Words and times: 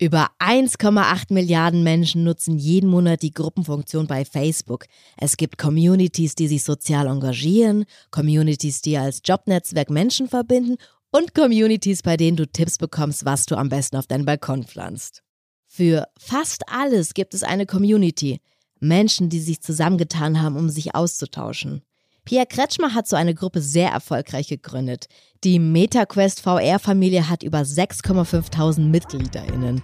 Über 0.00 0.30
1,8 0.38 1.30
Milliarden 1.30 1.82
Menschen 1.82 2.24
nutzen 2.24 2.56
jeden 2.56 2.88
Monat 2.88 3.20
die 3.20 3.34
Gruppenfunktion 3.34 4.06
bei 4.06 4.24
Facebook. 4.24 4.86
Es 5.18 5.36
gibt 5.36 5.58
Communities, 5.58 6.34
die 6.34 6.48
sich 6.48 6.64
sozial 6.64 7.06
engagieren, 7.06 7.84
Communities, 8.10 8.80
die 8.80 8.96
als 8.96 9.20
Jobnetzwerk 9.22 9.90
Menschen 9.90 10.26
verbinden 10.26 10.76
und 11.10 11.34
Communities, 11.34 12.00
bei 12.00 12.16
denen 12.16 12.38
du 12.38 12.46
Tipps 12.46 12.78
bekommst, 12.78 13.26
was 13.26 13.44
du 13.44 13.56
am 13.56 13.68
besten 13.68 13.98
auf 13.98 14.06
deinen 14.06 14.24
Balkon 14.24 14.64
pflanzt. 14.64 15.22
Für 15.66 16.06
fast 16.18 16.62
alles 16.72 17.12
gibt 17.12 17.34
es 17.34 17.42
eine 17.42 17.66
Community. 17.66 18.40
Menschen, 18.80 19.28
die 19.28 19.40
sich 19.40 19.60
zusammengetan 19.60 20.40
haben, 20.40 20.56
um 20.56 20.70
sich 20.70 20.94
auszutauschen. 20.94 21.82
Pierre 22.24 22.46
Kretschmer 22.46 22.94
hat 22.94 23.06
so 23.06 23.16
eine 23.16 23.34
Gruppe 23.34 23.60
sehr 23.60 23.90
erfolgreich 23.90 24.48
gegründet. 24.48 25.08
Die 25.44 25.58
MetaQuest 25.58 26.40
VR-Familie 26.40 27.28
hat 27.28 27.42
über 27.42 27.60
6,5 27.60 28.80
MitgliederInnen. 28.80 29.82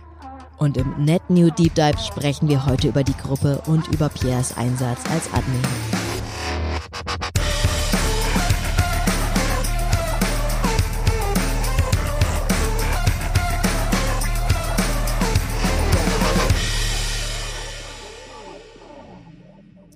Und 0.58 0.76
im 0.76 1.04
Net 1.04 1.28
New 1.28 1.50
Deep 1.50 1.74
Dive 1.74 1.98
sprechen 1.98 2.48
wir 2.48 2.64
heute 2.64 2.88
über 2.88 3.04
die 3.04 3.16
Gruppe 3.16 3.62
und 3.66 3.88
über 3.88 4.08
Pierres 4.08 4.56
Einsatz 4.56 5.00
als 5.10 5.32
Admin. 5.32 5.60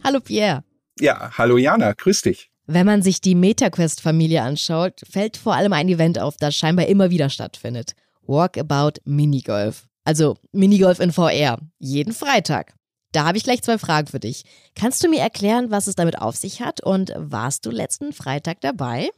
Hallo 0.04 0.20
Pierre. 0.20 0.64
Ja, 0.98 1.30
hallo 1.38 1.56
Jana, 1.56 1.92
grüß 1.92 2.22
dich. 2.22 2.50
Wenn 2.66 2.86
man 2.86 3.02
sich 3.02 3.20
die 3.20 3.34
MetaQuest-Familie 3.34 4.42
anschaut, 4.42 5.00
fällt 5.08 5.36
vor 5.36 5.54
allem 5.54 5.72
ein 5.72 5.88
Event 5.88 6.18
auf, 6.18 6.36
das 6.36 6.54
scheinbar 6.54 6.86
immer 6.86 7.10
wieder 7.10 7.30
stattfindet. 7.30 7.94
Walkabout 8.26 9.00
Minigolf. 9.04 9.89
Also 10.04 10.36
Minigolf 10.52 11.00
in 11.00 11.12
VR. 11.12 11.58
Jeden 11.78 12.12
Freitag. 12.12 12.74
Da 13.12 13.24
habe 13.24 13.38
ich 13.38 13.44
gleich 13.44 13.62
zwei 13.62 13.76
Fragen 13.76 14.06
für 14.06 14.20
dich. 14.20 14.44
Kannst 14.76 15.02
du 15.02 15.08
mir 15.08 15.20
erklären, 15.20 15.70
was 15.70 15.88
es 15.88 15.96
damit 15.96 16.18
auf 16.18 16.36
sich 16.36 16.62
hat 16.62 16.80
und 16.80 17.12
warst 17.16 17.66
du 17.66 17.70
letzten 17.70 18.12
Freitag 18.12 18.60
dabei? 18.60 19.10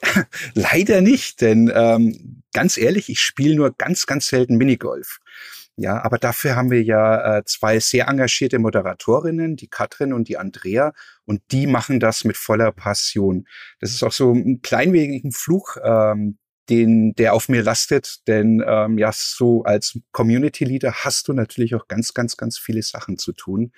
Leider 0.54 1.02
nicht, 1.02 1.42
denn 1.42 1.70
ähm, 1.74 2.42
ganz 2.54 2.78
ehrlich, 2.78 3.10
ich 3.10 3.20
spiele 3.20 3.54
nur 3.54 3.74
ganz, 3.76 4.06
ganz 4.06 4.28
selten 4.28 4.56
Minigolf. 4.56 5.18
Ja, 5.76 6.02
aber 6.02 6.18
dafür 6.18 6.56
haben 6.56 6.70
wir 6.70 6.82
ja 6.82 7.38
äh, 7.38 7.44
zwei 7.44 7.78
sehr 7.78 8.08
engagierte 8.08 8.58
Moderatorinnen, 8.58 9.54
die 9.54 9.68
Katrin 9.68 10.12
und 10.12 10.28
die 10.28 10.36
Andrea, 10.36 10.92
und 11.24 11.40
die 11.52 11.68
machen 11.68 12.00
das 12.00 12.24
mit 12.24 12.36
voller 12.36 12.72
Passion. 12.72 13.46
Das 13.78 13.90
ist 13.92 14.02
auch 14.02 14.10
so 14.10 14.32
ein 14.32 14.60
klein 14.62 14.92
wenig 14.92 15.22
ein 15.22 15.32
Fluch, 15.32 15.76
ähm, 15.84 16.38
den, 16.68 17.14
der 17.14 17.34
auf 17.34 17.48
mir 17.48 17.62
lastet, 17.62 18.26
denn 18.26 18.62
ähm, 18.66 18.98
ja, 18.98 19.10
so 19.14 19.62
als 19.64 19.98
Community 20.12 20.64
Leader 20.64 20.92
hast 20.92 21.28
du 21.28 21.32
natürlich 21.32 21.74
auch 21.74 21.88
ganz, 21.88 22.14
ganz, 22.14 22.36
ganz 22.36 22.58
viele 22.58 22.82
Sachen 22.82 23.18
zu 23.18 23.32
tun. 23.32 23.72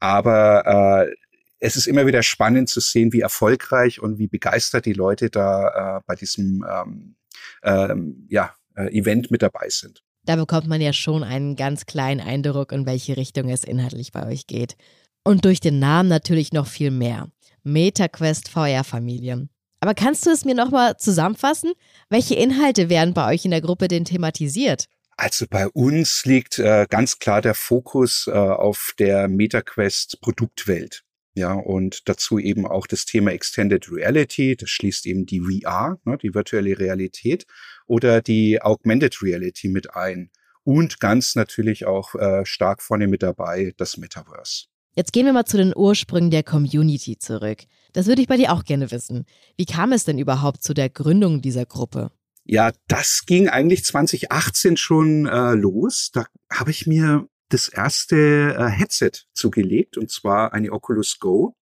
Aber 0.00 1.06
äh, 1.06 1.14
es 1.58 1.76
ist 1.76 1.86
immer 1.86 2.06
wieder 2.06 2.22
spannend 2.22 2.68
zu 2.68 2.80
sehen, 2.80 3.12
wie 3.12 3.20
erfolgreich 3.20 4.00
und 4.00 4.18
wie 4.18 4.28
begeistert 4.28 4.84
die 4.86 4.92
Leute 4.92 5.30
da 5.30 5.98
äh, 5.98 6.00
bei 6.06 6.14
diesem 6.14 6.64
ähm, 6.68 7.16
ähm, 7.62 8.26
ja, 8.28 8.54
äh, 8.74 8.88
Event 8.96 9.30
mit 9.30 9.42
dabei 9.42 9.68
sind. 9.68 10.02
Da 10.24 10.36
bekommt 10.36 10.66
man 10.66 10.80
ja 10.80 10.92
schon 10.92 11.22
einen 11.22 11.56
ganz 11.56 11.86
kleinen 11.86 12.20
Eindruck, 12.20 12.72
in 12.72 12.84
welche 12.84 13.16
Richtung 13.16 13.48
es 13.48 13.64
inhaltlich 13.64 14.12
bei 14.12 14.26
euch 14.26 14.46
geht. 14.46 14.76
Und 15.24 15.44
durch 15.44 15.60
den 15.60 15.78
Namen 15.78 16.08
natürlich 16.08 16.52
noch 16.52 16.66
viel 16.66 16.90
mehr. 16.90 17.28
MetaQuest 17.62 18.48
VR-Familie. 18.48 19.48
Aber 19.80 19.94
kannst 19.94 20.26
du 20.26 20.30
es 20.30 20.44
mir 20.44 20.54
nochmal 20.54 20.96
zusammenfassen? 20.96 21.72
Welche 22.08 22.34
Inhalte 22.34 22.88
werden 22.88 23.14
bei 23.14 23.32
euch 23.32 23.44
in 23.44 23.50
der 23.50 23.60
Gruppe 23.60 23.88
denn 23.88 24.04
thematisiert? 24.04 24.86
Also 25.16 25.46
bei 25.48 25.66
uns 25.68 26.24
liegt 26.26 26.58
äh, 26.58 26.86
ganz 26.88 27.18
klar 27.18 27.40
der 27.40 27.54
Fokus 27.54 28.26
äh, 28.26 28.32
auf 28.32 28.92
der 28.98 29.28
MetaQuest 29.28 30.20
Produktwelt. 30.20 31.02
Ja, 31.34 31.52
und 31.52 32.08
dazu 32.08 32.38
eben 32.38 32.66
auch 32.66 32.86
das 32.86 33.04
Thema 33.04 33.30
Extended 33.32 33.90
Reality. 33.92 34.56
Das 34.56 34.70
schließt 34.70 35.04
eben 35.04 35.26
die 35.26 35.40
VR, 35.40 35.98
ne, 36.04 36.16
die 36.16 36.34
virtuelle 36.34 36.78
Realität 36.78 37.46
oder 37.86 38.22
die 38.22 38.60
Augmented 38.62 39.22
Reality 39.22 39.68
mit 39.68 39.94
ein. 39.94 40.30
Und 40.64 40.98
ganz 40.98 41.34
natürlich 41.34 41.86
auch 41.86 42.14
äh, 42.14 42.44
stark 42.46 42.82
vorne 42.82 43.06
mit 43.06 43.22
dabei 43.22 43.74
das 43.76 43.98
Metaverse. 43.98 44.66
Jetzt 44.96 45.12
gehen 45.12 45.26
wir 45.26 45.34
mal 45.34 45.44
zu 45.44 45.58
den 45.58 45.74
Ursprüngen 45.76 46.30
der 46.30 46.42
Community 46.42 47.18
zurück. 47.18 47.64
Das 47.92 48.06
würde 48.06 48.22
ich 48.22 48.28
bei 48.28 48.38
dir 48.38 48.52
auch 48.52 48.64
gerne 48.64 48.90
wissen. 48.90 49.26
Wie 49.58 49.66
kam 49.66 49.92
es 49.92 50.04
denn 50.04 50.18
überhaupt 50.18 50.62
zu 50.62 50.72
der 50.72 50.88
Gründung 50.88 51.42
dieser 51.42 51.66
Gruppe? 51.66 52.10
Ja, 52.44 52.72
das 52.88 53.24
ging 53.26 53.48
eigentlich 53.48 53.84
2018 53.84 54.78
schon 54.78 55.26
äh, 55.26 55.52
los. 55.52 56.10
Da 56.14 56.24
habe 56.50 56.70
ich 56.70 56.86
mir 56.86 57.28
das 57.50 57.68
erste 57.68 58.56
äh, 58.58 58.68
Headset 58.70 59.12
zugelegt, 59.34 59.98
und 59.98 60.10
zwar 60.10 60.54
eine 60.54 60.72
Oculus 60.72 61.18
Go. 61.18 61.54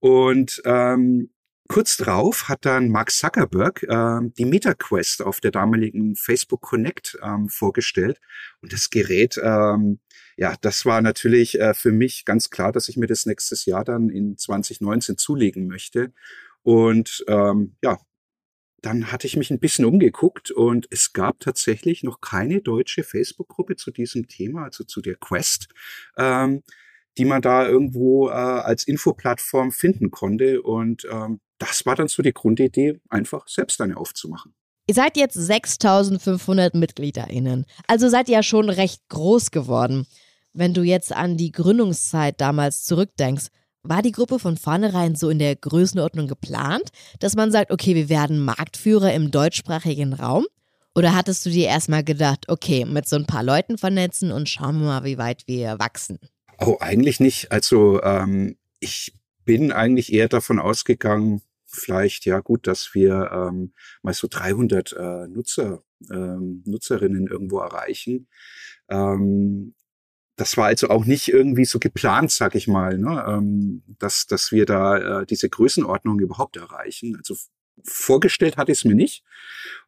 Und 0.00 0.60
ähm, 0.66 1.30
Kurz 1.72 1.96
drauf 1.96 2.50
hat 2.50 2.66
dann 2.66 2.90
Mark 2.90 3.10
Zuckerberg 3.10 3.82
äh, 3.84 4.20
die 4.36 4.44
MetaQuest 4.44 5.22
auf 5.22 5.40
der 5.40 5.52
damaligen 5.52 6.16
Facebook 6.16 6.60
Connect 6.60 7.16
ähm, 7.22 7.48
vorgestellt. 7.48 8.20
Und 8.60 8.74
das 8.74 8.90
Gerät, 8.90 9.40
ähm, 9.42 9.98
ja, 10.36 10.54
das 10.60 10.84
war 10.86 11.02
natürlich 11.02 11.60
äh, 11.60 11.74
für 11.74 11.92
mich 11.92 12.24
ganz 12.24 12.50
klar, 12.50 12.72
dass 12.72 12.88
ich 12.88 12.96
mir 12.96 13.06
das 13.06 13.26
nächstes 13.26 13.64
Jahr 13.66 13.84
dann 13.84 14.08
in 14.08 14.36
2019 14.38 15.18
zulegen 15.18 15.66
möchte. 15.66 16.12
Und 16.62 17.24
ähm, 17.28 17.76
ja, 17.82 17.98
dann 18.82 19.12
hatte 19.12 19.26
ich 19.26 19.36
mich 19.36 19.50
ein 19.50 19.60
bisschen 19.60 19.84
umgeguckt 19.84 20.50
und 20.50 20.88
es 20.90 21.12
gab 21.12 21.40
tatsächlich 21.40 22.02
noch 22.02 22.20
keine 22.20 22.60
deutsche 22.60 23.04
Facebook-Gruppe 23.04 23.76
zu 23.76 23.90
diesem 23.92 24.26
Thema, 24.26 24.64
also 24.64 24.84
zu 24.84 25.00
der 25.00 25.16
Quest. 25.16 25.68
Ähm, 26.16 26.62
die 27.18 27.24
man 27.24 27.42
da 27.42 27.66
irgendwo 27.66 28.28
äh, 28.28 28.32
als 28.32 28.84
Infoplattform 28.84 29.70
finden 29.70 30.10
konnte. 30.10 30.62
Und 30.62 31.06
ähm, 31.10 31.40
das 31.58 31.84
war 31.84 31.96
dann 31.96 32.08
so 32.08 32.22
die 32.22 32.32
Grundidee, 32.32 33.00
einfach 33.08 33.46
selbst 33.48 33.80
eine 33.80 33.96
aufzumachen. 33.96 34.54
Ihr 34.92 34.96
seid 34.96 35.16
jetzt 35.16 35.32
6500 35.32 36.74
MitgliederInnen. 36.74 37.64
Also 37.86 38.10
seid 38.10 38.28
ihr 38.28 38.34
ja 38.34 38.42
schon 38.42 38.68
recht 38.68 39.00
groß 39.08 39.50
geworden. 39.50 40.06
Wenn 40.52 40.74
du 40.74 40.82
jetzt 40.82 41.16
an 41.16 41.38
die 41.38 41.50
Gründungszeit 41.50 42.38
damals 42.42 42.84
zurückdenkst, 42.84 43.46
war 43.82 44.02
die 44.02 44.12
Gruppe 44.12 44.38
von 44.38 44.58
vornherein 44.58 45.14
so 45.14 45.30
in 45.30 45.38
der 45.38 45.56
Größenordnung 45.56 46.28
geplant, 46.28 46.90
dass 47.20 47.36
man 47.36 47.50
sagt, 47.50 47.70
okay, 47.70 47.94
wir 47.94 48.10
werden 48.10 48.44
Marktführer 48.44 49.14
im 49.14 49.30
deutschsprachigen 49.30 50.12
Raum? 50.12 50.44
Oder 50.94 51.14
hattest 51.14 51.46
du 51.46 51.48
dir 51.48 51.68
erstmal 51.68 52.04
gedacht, 52.04 52.50
okay, 52.50 52.84
mit 52.84 53.08
so 53.08 53.16
ein 53.16 53.24
paar 53.24 53.42
Leuten 53.42 53.78
vernetzen 53.78 54.30
und 54.30 54.50
schauen 54.50 54.78
wir 54.78 54.88
mal, 54.88 55.04
wie 55.04 55.16
weit 55.16 55.44
wir 55.46 55.78
wachsen? 55.78 56.18
Oh, 56.58 56.76
eigentlich 56.80 57.18
nicht. 57.18 57.50
Also 57.50 58.02
ähm, 58.02 58.58
ich 58.78 59.14
bin 59.46 59.72
eigentlich 59.72 60.12
eher 60.12 60.28
davon 60.28 60.58
ausgegangen, 60.58 61.40
vielleicht, 61.72 62.26
ja 62.26 62.40
gut, 62.40 62.66
dass 62.66 62.94
wir 62.94 63.30
ähm, 63.32 63.72
mal 64.02 64.14
so 64.14 64.28
300 64.30 64.92
äh, 64.92 65.28
Nutzer, 65.28 65.82
ähm, 66.10 66.62
Nutzerinnen 66.66 67.26
irgendwo 67.26 67.58
erreichen. 67.58 68.28
Ähm, 68.88 69.74
das 70.36 70.56
war 70.56 70.66
also 70.66 70.88
auch 70.88 71.04
nicht 71.04 71.28
irgendwie 71.28 71.64
so 71.64 71.78
geplant, 71.78 72.30
sag 72.30 72.54
ich 72.54 72.66
mal, 72.66 72.98
ne? 72.98 73.24
ähm, 73.28 73.82
dass, 73.98 74.26
dass 74.26 74.50
wir 74.50 74.66
da 74.66 75.20
äh, 75.20 75.26
diese 75.26 75.48
Größenordnung 75.48 76.18
überhaupt 76.20 76.56
erreichen. 76.56 77.16
Also 77.16 77.36
vorgestellt 77.84 78.56
hatte 78.56 78.72
ich 78.72 78.78
es 78.78 78.84
mir 78.84 78.94
nicht. 78.94 79.24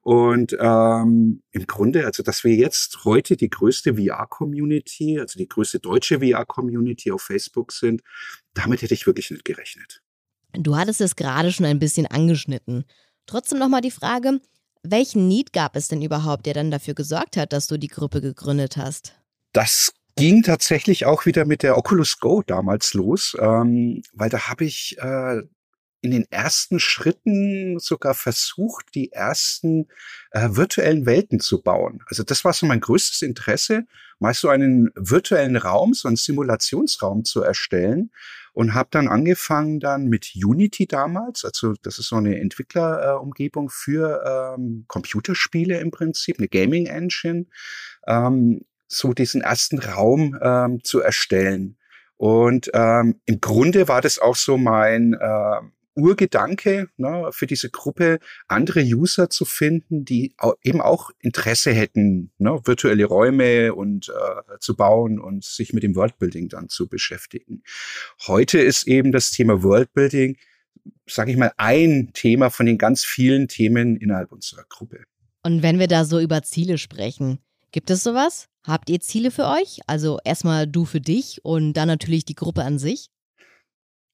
Und 0.01 0.57
ähm, 0.61 1.43
im 1.51 1.67
Grunde, 1.67 2.07
also 2.07 2.23
dass 2.23 2.45
wir 2.45 2.55
jetzt 2.55 3.05
heute 3.05 3.37
die 3.37 3.51
größte 3.51 3.97
VR-Community, 3.97 5.19
also 5.19 5.39
die 5.39 5.49
größte 5.49 5.81
deutsche 5.81 6.21
VR-Community 6.21 7.11
auf 7.11 7.23
Facebook 7.23 7.73
sind, 7.73 8.03
damit 8.55 8.83
hätte 8.83 8.95
ich 8.95 9.07
wirklich 9.07 9.31
nicht 9.31 9.45
gerechnet. 9.45 10.04
Du 10.57 10.77
hattest 10.77 11.01
es 11.01 11.17
gerade 11.17 11.53
schon 11.53 11.67
ein 11.67 11.79
bisschen 11.79 12.07
angeschnitten. 12.07 12.85
Trotzdem 13.27 13.59
nochmal 13.59 13.81
die 13.81 13.91
Frage, 13.91 14.41
welchen 14.83 15.29
Need 15.29 15.53
gab 15.53 15.77
es 15.77 15.89
denn 15.89 16.03
überhaupt, 16.03 16.47
der 16.47 16.55
dann 16.55 16.71
dafür 16.71 16.95
gesorgt 16.95 17.37
hat, 17.37 17.53
dass 17.53 17.67
du 17.67 17.79
die 17.79 17.89
Gruppe 17.89 18.21
gegründet 18.21 18.77
hast? 18.77 19.15
Das 19.53 19.95
ging 20.17 20.43
tatsächlich 20.43 21.07
auch 21.07 21.27
wieder 21.27 21.45
mit 21.45 21.63
der 21.63 21.77
Oculus 21.77 22.19
Go 22.19 22.43
damals 22.47 22.95
los, 22.95 23.37
ähm, 23.41 24.03
weil 24.13 24.29
da 24.29 24.49
habe 24.49 24.65
ich 24.65 24.97
äh, 24.99 25.43
in 26.03 26.11
den 26.11 26.27
ersten 26.31 26.79
Schritten 26.79 27.79
sogar 27.79 28.15
versucht, 28.15 28.95
die 28.95 29.11
ersten 29.11 29.89
äh, 30.33 30.51
virtuellen 30.51 31.07
Welten 31.07 31.41
zu 31.41 31.63
bauen. 31.63 32.01
Also 32.07 32.23
das 32.23 32.45
war 32.45 32.53
so 32.53 32.67
mein 32.67 32.81
größtes 32.81 33.23
Interesse, 33.23 33.87
mal 34.19 34.35
so 34.35 34.51
einen 34.51 34.91
virtuellen 34.95 35.57
Raum, 35.57 35.95
so 35.95 36.07
einen 36.07 36.19
Simulationsraum 36.19 37.25
zu 37.25 37.43
erstellen 37.43 38.11
und 38.55 38.73
habe 38.73 38.89
dann 38.93 39.09
angefangen 39.09 39.81
dann 39.81 40.07
mit 40.07 40.33
Unity 40.35 40.87
damals, 40.87 41.45
also 41.45 41.75
das 41.83 41.99
ist 41.99 42.09
so 42.09 42.17
eine 42.17 42.41
Entwicklerumgebung 42.41 43.67
äh, 43.67 43.73
für 43.73 44.55
ähm, 44.57 44.85
Computerspiele 44.87 45.79
im 45.81 45.91
Prinzip, 45.91 46.39
eine 46.39 46.49
Gaming 46.49 46.87
Engine, 46.87 47.47
ähm, 48.07 48.65
so 48.87 49.13
diesen 49.13 49.43
ersten 49.43 49.81
Raum 49.81 50.39
ähm, 50.41 50.83
zu 50.85 51.01
erstellen. 51.01 51.77
Und 52.17 52.71
ähm, 52.75 53.21
im 53.27 53.41
Grunde 53.41 53.89
war 53.89 54.01
das 54.01 54.21
auch 54.21 54.37
so 54.37 54.57
mein 54.57 55.15
äh, 55.15 55.61
Urgedanke 55.95 56.89
ne, 56.97 57.31
für 57.33 57.47
diese 57.47 57.71
Gruppe, 57.71 58.19
andere 58.49 58.81
User 58.81 59.31
zu 59.31 59.45
finden, 59.45 60.05
die 60.05 60.35
eben 60.63 60.81
auch 60.81 61.11
Interesse 61.21 61.73
hätten, 61.73 62.33
ne, 62.39 62.61
virtuelle 62.65 63.05
Räume 63.05 63.75
und 63.75 64.09
äh, 64.09 64.59
zu 64.61 64.77
bauen 64.77 65.19
und 65.19 65.45
sich 65.45 65.73
mit 65.73 65.83
dem 65.83 65.95
Worldbuilding 65.95 66.49
dann 66.49 66.69
zu 66.69 66.89
beschäftigen. 66.89 67.63
Heute 68.27 68.59
ist 68.59 68.87
eben 68.87 69.13
das 69.13 69.31
Thema 69.31 69.63
Worldbuilding, 69.63 70.37
sage 71.07 71.31
ich 71.31 71.37
mal, 71.37 71.53
ein 71.57 72.11
Thema 72.13 72.51
von 72.51 72.67
den 72.67 72.79
ganz 72.79 73.05
vielen 73.05 73.49
Themen 73.49 73.97
innerhalb 73.97 74.33
unserer 74.33 74.65
Gruppe. 74.69 75.05
Und 75.43 75.63
wenn 75.63 75.79
wir 75.79 75.89
da 75.89 76.05
so 76.05 76.21
über 76.21 76.43
Ziele 76.43 76.79
sprechen, 76.79 77.39
gibt 77.71 77.91
es 77.91 78.03
sowas? 78.03 78.49
Habt 78.67 78.89
ihr 78.89 79.01
Ziele 79.01 79.31
für 79.31 79.47
euch? 79.47 79.81
Also 79.87 80.19
erstmal 80.25 80.67
du 80.67 80.87
für 80.87 81.01
dich 81.01 81.45
und 81.45 81.75
dann 81.75 81.87
natürlich 81.87 82.25
die 82.25 82.35
Gruppe 82.35 82.63
an 82.63 82.79
sich? 82.79 83.11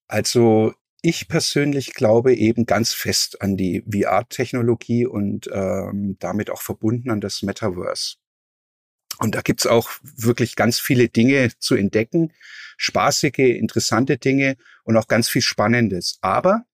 Also 0.08 0.74
ich 1.02 1.28
persönlich 1.28 1.94
glaube 1.94 2.34
eben 2.34 2.66
ganz 2.66 2.92
fest 2.92 3.40
an 3.42 3.56
die 3.56 3.82
VR-Technologie 3.90 5.06
und 5.06 5.48
ähm, 5.52 6.16
damit 6.20 6.50
auch 6.50 6.62
verbunden 6.62 7.10
an 7.10 7.20
das 7.20 7.42
Metaverse. 7.42 8.16
Und 9.18 9.34
da 9.34 9.42
gibt's 9.42 9.66
auch 9.66 9.90
wirklich 10.02 10.56
ganz 10.56 10.80
viele 10.80 11.08
Dinge 11.08 11.50
zu 11.58 11.74
entdecken, 11.74 12.32
spaßige, 12.78 13.38
interessante 13.38 14.16
Dinge 14.16 14.56
und 14.84 14.96
auch 14.96 15.08
ganz 15.08 15.28
viel 15.28 15.42
Spannendes. 15.42 16.18
Aber 16.22 16.64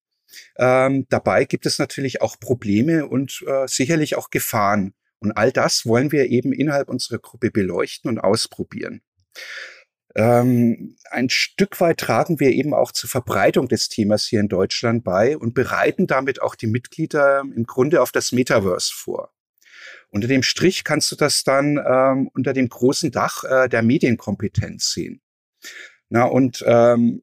ähm, 0.56 1.06
dabei 1.08 1.44
gibt 1.44 1.66
es 1.66 1.78
natürlich 1.78 2.20
auch 2.22 2.38
Probleme 2.38 3.06
und 3.06 3.42
äh, 3.46 3.66
sicherlich 3.66 4.16
auch 4.16 4.30
Gefahren. 4.30 4.94
Und 5.18 5.32
all 5.32 5.50
das 5.50 5.86
wollen 5.86 6.12
wir 6.12 6.26
eben 6.26 6.52
innerhalb 6.52 6.88
unserer 6.88 7.18
Gruppe 7.18 7.50
beleuchten 7.50 8.08
und 8.08 8.18
ausprobieren. 8.18 9.02
Ähm, 10.14 10.96
ein 11.10 11.28
Stück 11.28 11.80
weit 11.80 11.98
tragen 11.98 12.40
wir 12.40 12.50
eben 12.50 12.72
auch 12.72 12.92
zur 12.92 13.10
Verbreitung 13.10 13.68
des 13.68 13.88
Themas 13.88 14.24
hier 14.24 14.40
in 14.40 14.48
Deutschland 14.48 15.04
bei 15.04 15.36
und 15.36 15.54
bereiten 15.54 16.06
damit 16.06 16.40
auch 16.40 16.54
die 16.54 16.66
Mitglieder 16.66 17.40
im 17.40 17.64
Grunde 17.64 18.00
auf 18.00 18.12
das 18.12 18.32
Metaverse 18.32 18.92
vor. 18.94 19.32
Unter 20.10 20.28
dem 20.28 20.42
Strich 20.42 20.84
kannst 20.84 21.10
du 21.12 21.16
das 21.16 21.44
dann 21.44 21.78
ähm, 21.84 22.30
unter 22.32 22.52
dem 22.52 22.68
großen 22.68 23.10
Dach 23.10 23.44
äh, 23.44 23.68
der 23.68 23.82
Medienkompetenz 23.82 24.92
sehen. 24.92 25.20
Na, 26.08 26.24
und 26.24 26.64
ähm, 26.66 27.22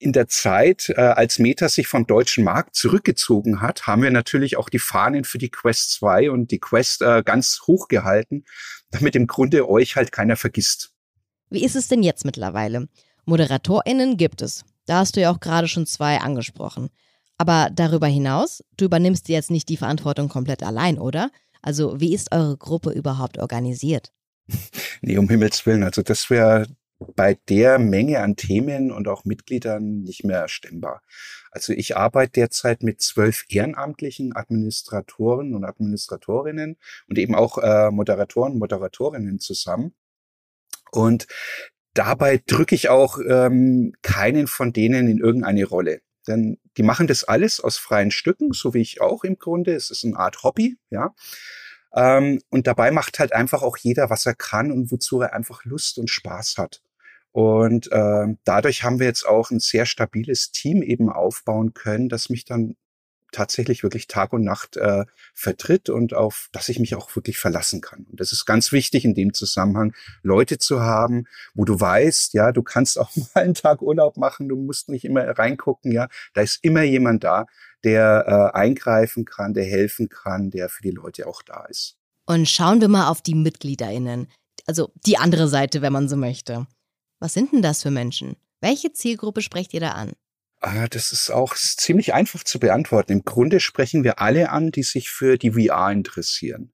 in 0.00 0.12
der 0.12 0.28
Zeit, 0.28 0.90
äh, 0.90 1.00
als 1.00 1.38
Meta 1.38 1.68
sich 1.68 1.88
vom 1.88 2.06
deutschen 2.06 2.44
Markt 2.44 2.76
zurückgezogen 2.76 3.60
hat, 3.60 3.86
haben 3.86 4.02
wir 4.02 4.10
natürlich 4.10 4.56
auch 4.56 4.68
die 4.68 4.78
Fahnen 4.78 5.24
für 5.24 5.38
die 5.38 5.50
Quest 5.50 5.92
2 5.92 6.30
und 6.30 6.50
die 6.50 6.60
Quest 6.60 7.02
äh, 7.02 7.22
ganz 7.24 7.62
hoch 7.66 7.88
gehalten, 7.88 8.44
damit 8.90 9.16
im 9.16 9.26
Grunde 9.26 9.68
euch 9.68 9.96
halt 9.96 10.12
keiner 10.12 10.36
vergisst. 10.36 10.92
Wie 11.50 11.64
ist 11.64 11.76
es 11.76 11.88
denn 11.88 12.02
jetzt 12.02 12.24
mittlerweile? 12.24 12.88
ModeratorInnen 13.24 14.16
gibt 14.16 14.42
es. 14.42 14.64
Da 14.86 15.00
hast 15.00 15.16
du 15.16 15.20
ja 15.20 15.30
auch 15.30 15.40
gerade 15.40 15.68
schon 15.68 15.86
zwei 15.86 16.18
angesprochen. 16.18 16.88
Aber 17.36 17.70
darüber 17.72 18.06
hinaus, 18.06 18.64
du 18.76 18.86
übernimmst 18.86 19.28
jetzt 19.28 19.50
nicht 19.50 19.68
die 19.68 19.76
Verantwortung 19.76 20.28
komplett 20.28 20.62
allein, 20.62 20.98
oder? 20.98 21.30
Also, 21.62 22.00
wie 22.00 22.14
ist 22.14 22.32
eure 22.32 22.56
Gruppe 22.56 22.90
überhaupt 22.90 23.38
organisiert? 23.38 24.12
Nee, 25.00 25.16
um 25.16 25.28
Himmels 25.28 25.64
Willen. 25.64 25.84
Also, 25.84 26.02
das 26.02 26.28
wäre 26.28 26.66
bei 26.98 27.38
der 27.48 27.78
Menge 27.78 28.20
an 28.20 28.34
Themen 28.34 28.90
und 28.90 29.06
auch 29.06 29.24
Mitgliedern 29.24 30.00
nicht 30.02 30.24
mehr 30.24 30.48
stemmbar. 30.48 31.02
Also 31.50 31.72
ich 31.72 31.96
arbeite 31.96 32.32
derzeit 32.32 32.82
mit 32.82 33.00
zwölf 33.00 33.44
ehrenamtlichen 33.48 34.34
Administratoren 34.34 35.54
und 35.54 35.64
Administratorinnen 35.64 36.76
und 37.08 37.18
eben 37.18 37.34
auch 37.34 37.58
äh, 37.58 37.90
Moderatoren 37.90 38.54
und 38.54 38.58
Moderatorinnen 38.58 39.38
zusammen. 39.38 39.94
Und 40.90 41.26
dabei 41.94 42.40
drücke 42.46 42.74
ich 42.74 42.88
auch 42.88 43.18
ähm, 43.28 43.92
keinen 44.02 44.46
von 44.46 44.72
denen 44.72 45.08
in 45.08 45.18
irgendeine 45.18 45.64
Rolle. 45.64 46.00
Denn 46.26 46.58
die 46.76 46.82
machen 46.82 47.06
das 47.06 47.24
alles 47.24 47.60
aus 47.60 47.78
freien 47.78 48.10
Stücken, 48.10 48.52
so 48.52 48.74
wie 48.74 48.82
ich 48.82 49.00
auch 49.00 49.24
im 49.24 49.38
Grunde. 49.38 49.74
Es 49.74 49.90
ist 49.90 50.04
eine 50.04 50.16
Art 50.16 50.42
Hobby, 50.42 50.76
ja. 50.90 51.14
Ähm, 51.94 52.40
und 52.50 52.66
dabei 52.66 52.90
macht 52.90 53.18
halt 53.18 53.32
einfach 53.32 53.62
auch 53.62 53.78
jeder, 53.78 54.10
was 54.10 54.26
er 54.26 54.34
kann 54.34 54.70
und 54.70 54.92
wozu 54.92 55.22
er 55.22 55.32
einfach 55.32 55.64
Lust 55.64 55.98
und 55.98 56.10
Spaß 56.10 56.56
hat. 56.58 56.82
Und 57.32 57.90
äh, 57.92 58.26
dadurch 58.44 58.84
haben 58.84 58.98
wir 58.98 59.06
jetzt 59.06 59.26
auch 59.26 59.50
ein 59.50 59.60
sehr 59.60 59.86
stabiles 59.86 60.50
Team 60.50 60.82
eben 60.82 61.08
aufbauen 61.10 61.72
können, 61.72 62.08
das 62.08 62.28
mich 62.28 62.44
dann 62.44 62.76
tatsächlich 63.32 63.82
wirklich 63.82 64.06
Tag 64.06 64.32
und 64.32 64.42
Nacht 64.42 64.76
äh, 64.76 65.04
vertritt 65.34 65.90
und 65.90 66.14
auf 66.14 66.48
das 66.52 66.68
ich 66.68 66.78
mich 66.78 66.94
auch 66.94 67.14
wirklich 67.14 67.38
verlassen 67.38 67.80
kann. 67.80 68.06
Und 68.10 68.20
das 68.20 68.32
ist 68.32 68.46
ganz 68.46 68.72
wichtig 68.72 69.04
in 69.04 69.14
dem 69.14 69.34
Zusammenhang, 69.34 69.94
Leute 70.22 70.58
zu 70.58 70.80
haben, 70.80 71.26
wo 71.54 71.64
du 71.64 71.78
weißt, 71.78 72.34
ja, 72.34 72.52
du 72.52 72.62
kannst 72.62 72.98
auch 72.98 73.14
mal 73.16 73.42
einen 73.42 73.54
Tag 73.54 73.82
Urlaub 73.82 74.16
machen, 74.16 74.48
du 74.48 74.56
musst 74.56 74.88
nicht 74.88 75.04
immer 75.04 75.26
reingucken, 75.38 75.92
ja, 75.92 76.08
da 76.34 76.40
ist 76.40 76.62
immer 76.62 76.82
jemand 76.82 77.24
da, 77.24 77.46
der 77.84 78.52
äh, 78.54 78.56
eingreifen 78.56 79.24
kann, 79.24 79.54
der 79.54 79.64
helfen 79.64 80.08
kann, 80.08 80.50
der 80.50 80.68
für 80.68 80.82
die 80.82 80.90
Leute 80.90 81.26
auch 81.26 81.42
da 81.42 81.64
ist. 81.66 81.96
Und 82.26 82.48
schauen 82.48 82.80
wir 82.80 82.88
mal 82.88 83.08
auf 83.08 83.22
die 83.22 83.34
MitgliederInnen, 83.34 84.28
also 84.66 84.92
die 85.06 85.16
andere 85.16 85.48
Seite, 85.48 85.80
wenn 85.80 85.92
man 85.92 86.08
so 86.08 86.16
möchte. 86.16 86.66
Was 87.20 87.32
sind 87.32 87.52
denn 87.52 87.62
das 87.62 87.82
für 87.82 87.90
Menschen? 87.90 88.36
Welche 88.60 88.92
Zielgruppe 88.92 89.40
sprecht 89.40 89.72
ihr 89.72 89.80
da 89.80 89.92
an? 89.92 90.12
Ah, 90.60 90.88
das 90.88 91.12
ist 91.12 91.30
auch 91.30 91.54
ziemlich 91.54 92.14
einfach 92.14 92.42
zu 92.42 92.58
beantworten. 92.58 93.12
Im 93.12 93.24
Grunde 93.24 93.60
sprechen 93.60 94.02
wir 94.02 94.20
alle 94.20 94.50
an, 94.50 94.72
die 94.72 94.82
sich 94.82 95.08
für 95.08 95.38
die 95.38 95.52
VR 95.52 95.92
interessieren. 95.92 96.72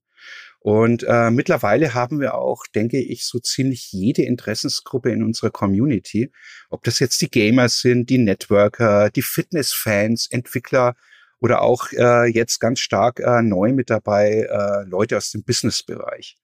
Und 0.60 1.04
äh, 1.06 1.30
mittlerweile 1.30 1.92
haben 1.92 2.20
wir 2.20 2.34
auch, 2.36 2.66
denke 2.74 2.98
ich, 2.98 3.26
so 3.26 3.38
ziemlich 3.38 3.92
jede 3.92 4.22
Interessensgruppe 4.22 5.12
in 5.12 5.22
unserer 5.22 5.50
Community. 5.50 6.32
Ob 6.70 6.82
das 6.84 6.98
jetzt 7.00 7.20
die 7.20 7.30
Gamers 7.30 7.80
sind, 7.80 8.08
die 8.08 8.16
Networker, 8.16 9.10
die 9.10 9.20
Fitnessfans, 9.20 10.26
Entwickler 10.30 10.96
oder 11.38 11.60
auch 11.60 11.92
äh, 11.92 12.30
jetzt 12.30 12.60
ganz 12.60 12.80
stark 12.80 13.20
äh, 13.20 13.42
neu 13.42 13.74
mit 13.74 13.90
dabei 13.90 14.48
äh, 14.48 14.88
Leute 14.88 15.18
aus 15.18 15.30
dem 15.30 15.44
Businessbereich. 15.44 16.38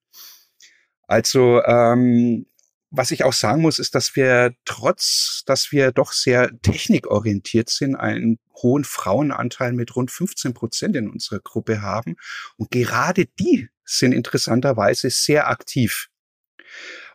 Also 1.06 1.62
ähm, 1.64 2.44
was 2.90 3.12
ich 3.12 3.25
auch 3.25 3.32
sagen 3.32 3.62
muss, 3.62 3.78
ist, 3.78 3.94
dass 3.94 4.16
wir 4.16 4.54
trotz, 4.64 5.42
dass 5.46 5.70
wir 5.70 5.92
doch 5.92 6.12
sehr 6.12 6.50
technikorientiert 6.62 7.70
sind, 7.70 7.94
einen 7.94 8.38
hohen 8.62 8.84
Frauenanteil 8.84 9.72
mit 9.72 9.94
rund 9.94 10.10
15 10.10 10.54
Prozent 10.54 10.96
in 10.96 11.08
unserer 11.08 11.40
Gruppe 11.40 11.82
haben. 11.82 12.16
Und 12.56 12.70
gerade 12.70 13.26
die 13.26 13.69
sind 13.84 14.12
interessanterweise 14.12 15.08
sehr 15.10 15.48
aktiv. 15.48 16.08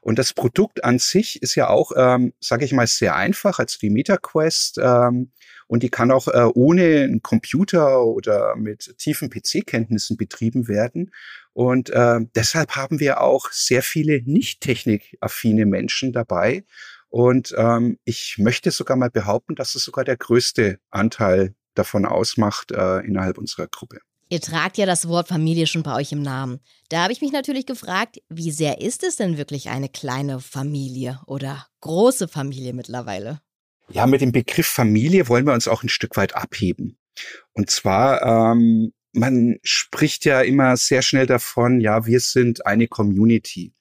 Und 0.01 0.19
das 0.19 0.33
Produkt 0.33 0.83
an 0.83 0.99
sich 0.99 1.41
ist 1.41 1.55
ja 1.55 1.67
auch, 1.69 1.91
ähm, 1.95 2.33
sage 2.39 2.63
ich 2.63 2.73
mal, 2.73 2.87
sehr 2.87 3.15
einfach. 3.15 3.59
Also 3.59 3.77
die 3.81 3.89
MetaQuest 3.89 4.77
ähm, 4.77 5.31
und 5.67 5.83
die 5.83 5.89
kann 5.89 6.11
auch 6.11 6.27
äh, 6.27 6.49
ohne 6.53 7.03
einen 7.03 7.21
Computer 7.21 8.03
oder 8.03 8.55
mit 8.55 8.95
tiefen 8.97 9.29
PC-Kenntnissen 9.29 10.17
betrieben 10.17 10.67
werden. 10.67 11.11
Und 11.53 11.89
äh, 11.89 12.19
deshalb 12.35 12.75
haben 12.75 12.99
wir 12.99 13.21
auch 13.21 13.51
sehr 13.51 13.81
viele 13.81 14.21
nicht 14.23 14.61
technikaffine 14.61 15.65
Menschen 15.65 16.11
dabei. 16.11 16.63
Und 17.09 17.55
ähm, 17.57 17.97
ich 18.03 18.37
möchte 18.37 18.71
sogar 18.71 18.97
mal 18.97 19.09
behaupten, 19.09 19.55
dass 19.55 19.75
es 19.75 19.83
sogar 19.83 20.03
der 20.03 20.17
größte 20.17 20.79
Anteil 20.91 21.55
davon 21.73 22.05
ausmacht 22.05 22.71
äh, 22.71 22.99
innerhalb 22.99 23.37
unserer 23.37 23.67
Gruppe. 23.67 23.99
Ihr 24.29 24.41
tragt 24.41 24.77
ja 24.77 24.85
das 24.85 25.07
Wort 25.07 25.27
Familie 25.27 25.67
schon 25.67 25.83
bei 25.83 25.95
euch 25.95 26.11
im 26.11 26.23
Namen. 26.23 26.59
Da 26.89 27.03
habe 27.03 27.13
ich 27.13 27.21
mich 27.21 27.31
natürlich 27.31 27.67
gefragt, 27.67 28.17
wie 28.27 28.51
sehr 28.51 28.81
ist 28.81 29.03
es 29.03 29.17
denn 29.17 29.37
wirklich 29.37 29.69
eine 29.69 29.87
kleine 29.87 30.39
Familie 30.39 31.21
oder 31.27 31.67
große 31.81 32.27
Familie 32.27 32.73
mittlerweile? 32.73 33.39
Ja, 33.89 34.07
mit 34.07 34.21
dem 34.21 34.31
Begriff 34.31 34.67
Familie 34.67 35.27
wollen 35.27 35.45
wir 35.45 35.53
uns 35.53 35.67
auch 35.67 35.83
ein 35.83 35.89
Stück 35.89 36.17
weit 36.17 36.35
abheben. 36.35 36.97
Und 37.53 37.69
zwar, 37.69 38.53
ähm, 38.53 38.93
man 39.13 39.57
spricht 39.63 40.25
ja 40.25 40.41
immer 40.41 40.75
sehr 40.75 41.01
schnell 41.01 41.27
davon, 41.27 41.79
ja, 41.79 42.05
wir 42.05 42.19
sind 42.19 42.65
eine 42.65 42.87
Community. 42.87 43.73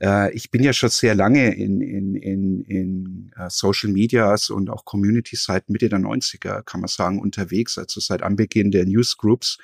Äh, 0.00 0.32
ich 0.34 0.50
bin 0.50 0.62
ja 0.62 0.72
schon 0.72 0.88
sehr 0.88 1.14
lange 1.14 1.54
in, 1.54 1.80
in, 1.80 2.14
in, 2.14 2.64
in 2.64 3.30
uh, 3.38 3.48
Social 3.48 3.90
Medias 3.90 4.50
und 4.50 4.70
auch 4.70 4.84
Communities 4.84 5.44
seit 5.44 5.68
Mitte 5.68 5.88
der 5.88 5.98
90er, 5.98 6.62
kann 6.62 6.80
man 6.80 6.88
sagen, 6.88 7.20
unterwegs, 7.20 7.76
also 7.76 8.00
seit 8.00 8.22
Anbeginn 8.22 8.70
der 8.70 8.86
Newsgroups. 8.86 9.58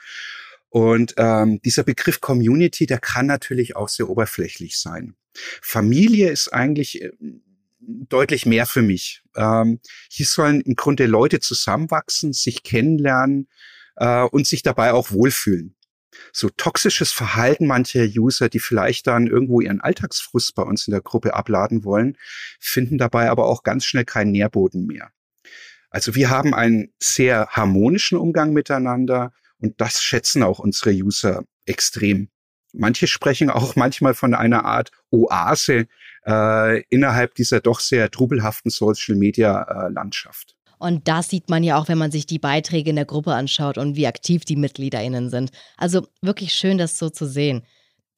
Und 0.69 1.15
ähm, 1.17 1.61
dieser 1.65 1.85
Begriff 1.85 2.21
Community, 2.21 2.87
der 2.87 2.99
kann 2.99 3.27
natürlich 3.27 3.77
auch 3.77 3.89
sehr 3.89 4.11
oberflächlich 4.11 4.79
sein. 4.79 5.15
Familie 5.63 6.31
ist 6.31 6.53
eigentlich 6.53 7.03
äh, 7.03 7.13
deutlich 7.87 8.47
mehr 8.47 8.67
für 8.67 8.83
mich. 8.83 9.23
Ähm, 9.37 9.81
hier 10.11 10.27
sollen 10.27 10.61
im 10.61 10.75
Grunde 10.75 11.07
Leute 11.07 11.41
zusammenwachsen, 11.41 12.33
sich 12.33 12.63
kennenlernen 12.63 13.49
äh, 13.97 14.23
und 14.23 14.47
sich 14.47 14.63
dabei 14.63 14.93
auch 14.93 15.11
wohlfühlen. 15.11 15.77
So 16.33 16.49
toxisches 16.49 17.13
Verhalten 17.13 17.67
mancher 17.67 18.05
User, 18.05 18.49
die 18.49 18.61
vielleicht 18.61 19.07
dann 19.07 19.27
irgendwo 19.27 19.61
ihren 19.61 19.81
Alltagsfrust 19.81 20.55
bei 20.55 20.63
uns 20.63 20.87
in 20.87 20.93
der 20.93 21.03
Gruppe 21.03 21.35
abladen 21.35 21.85
wollen, 21.85 22.17
finden 22.59 22.99
dabei 22.99 23.31
aber 23.31 23.47
auch 23.47 23.63
ganz 23.63 23.85
schnell 23.85 24.05
keinen 24.05 24.33
Nährboden 24.33 24.87
mehr. 24.87 25.11
Also 25.91 26.15
wir 26.15 26.31
haben 26.31 26.55
einen 26.55 26.93
sehr 27.01 27.49
harmonischen 27.51 28.19
Umgang 28.19 28.53
miteinander 28.53 29.33
und 29.59 29.81
das 29.81 30.03
schätzen 30.03 30.43
auch 30.43 30.59
unsere 30.59 30.91
User 30.91 31.45
extrem. 31.65 32.29
Manche 32.77 33.07
sprechen 33.07 33.51
auch 33.51 33.77
manchmal 33.77 34.15
von 34.15 34.35
einer 34.35 34.65
Art 34.65 34.91
Oase 35.11 35.87
äh, 36.27 36.83
innerhalb 36.89 37.35
dieser 37.35 37.61
doch 37.61 37.81
sehr 37.81 38.11
trubelhaften 38.11 38.71
Social-Media-Landschaft. 38.71 40.55
Und 40.79 41.09
das 41.09 41.31
sieht 41.31 41.49
man 41.49 41.63
ja 41.63 41.79
auch, 41.79 41.89
wenn 41.89 41.99
man 41.99 42.11
sich 42.11 42.27
die 42.27 42.39
Beiträge 42.39 42.91
in 42.91 42.97
der 42.97 43.07
Gruppe 43.07 43.33
anschaut 43.33 43.79
und 43.79 43.97
wie 43.97 44.07
aktiv 44.07 44.45
die 44.45 44.57
MitgliederInnen 44.57 45.31
sind. 45.31 45.51
Also 45.79 46.07
wirklich 46.21 46.53
schön, 46.53 46.77
das 46.77 46.99
so 46.99 47.09
zu 47.09 47.27
sehen. 47.27 47.63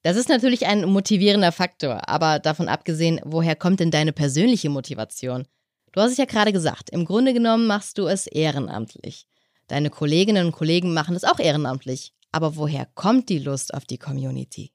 Das 0.01 0.17
ist 0.17 0.29
natürlich 0.29 0.65
ein 0.65 0.85
motivierender 0.85 1.51
Faktor, 1.51 2.07
aber 2.07 2.39
davon 2.39 2.69
abgesehen, 2.69 3.19
woher 3.23 3.55
kommt 3.55 3.79
denn 3.79 3.91
deine 3.91 4.13
persönliche 4.13 4.69
Motivation? 4.69 5.45
Du 5.91 6.01
hast 6.01 6.11
es 6.11 6.17
ja 6.17 6.25
gerade 6.25 6.53
gesagt, 6.53 6.89
im 6.89 7.05
Grunde 7.05 7.33
genommen 7.33 7.67
machst 7.67 7.97
du 7.97 8.07
es 8.07 8.27
ehrenamtlich. 8.27 9.25
Deine 9.67 9.89
Kolleginnen 9.89 10.47
und 10.47 10.51
Kollegen 10.51 10.93
machen 10.93 11.15
es 11.15 11.23
auch 11.23 11.39
ehrenamtlich. 11.39 12.13
Aber 12.31 12.55
woher 12.55 12.87
kommt 12.93 13.29
die 13.29 13.39
Lust 13.39 13.73
auf 13.73 13.85
die 13.85 13.97
Community? 13.97 14.71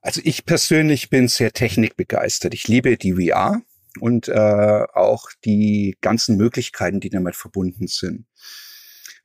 Also 0.00 0.20
ich 0.24 0.46
persönlich 0.46 1.10
bin 1.10 1.28
sehr 1.28 1.52
technikbegeistert. 1.52 2.54
Ich 2.54 2.68
liebe 2.68 2.96
die 2.96 3.14
VR 3.14 3.60
und 4.00 4.28
äh, 4.28 4.86
auch 4.94 5.30
die 5.44 5.96
ganzen 6.00 6.36
Möglichkeiten, 6.36 7.00
die 7.00 7.10
damit 7.10 7.34
verbunden 7.34 7.88
sind. 7.88 8.26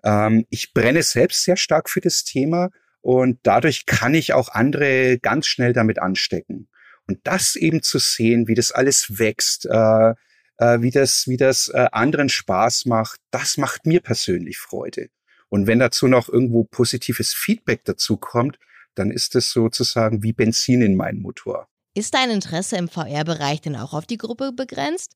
Ähm, 0.03 0.45
ich 0.49 0.73
brenne 0.73 1.03
selbst 1.03 1.43
sehr 1.43 1.57
stark 1.57 1.89
für 1.89 2.01
das 2.01 2.23
Thema 2.23 2.69
und 3.01 3.39
dadurch 3.43 3.85
kann 3.85 4.13
ich 4.13 4.33
auch 4.33 4.49
andere 4.49 5.19
ganz 5.19 5.45
schnell 5.45 5.73
damit 5.73 5.99
anstecken. 5.99 6.69
Und 7.07 7.19
das 7.23 7.55
eben 7.55 7.83
zu 7.83 7.99
sehen, 7.99 8.47
wie 8.47 8.55
das 8.55 8.71
alles 8.71 9.19
wächst, 9.19 9.65
äh, 9.65 10.13
äh, 10.57 10.81
wie 10.81 10.91
das, 10.91 11.27
wie 11.27 11.37
das 11.37 11.67
äh, 11.67 11.87
anderen 11.91 12.29
Spaß 12.29 12.85
macht, 12.85 13.19
das 13.31 13.57
macht 13.57 13.85
mir 13.85 13.99
persönlich 13.99 14.57
Freude. 14.57 15.09
Und 15.53 15.67
wenn 15.67 15.77
dazu 15.77 16.07
noch 16.07 16.29
irgendwo 16.29 16.63
positives 16.63 17.31
Feedback 17.31 17.85
dazu 17.85 18.17
kommt, 18.17 18.57
dann 18.95 19.11
ist 19.11 19.35
es 19.35 19.51
sozusagen 19.51 20.23
wie 20.23 20.33
Benzin 20.33 20.81
in 20.81 20.95
meinen 20.95 21.21
Motor. 21.21 21.67
Ist 21.93 22.15
dein 22.15 22.31
Interesse 22.31 22.75
im 22.75 22.89
VR-Bereich 22.89 23.61
denn 23.61 23.75
auch 23.75 23.93
auf 23.93 24.07
die 24.07 24.17
Gruppe 24.17 24.51
begrenzt? 24.51 25.11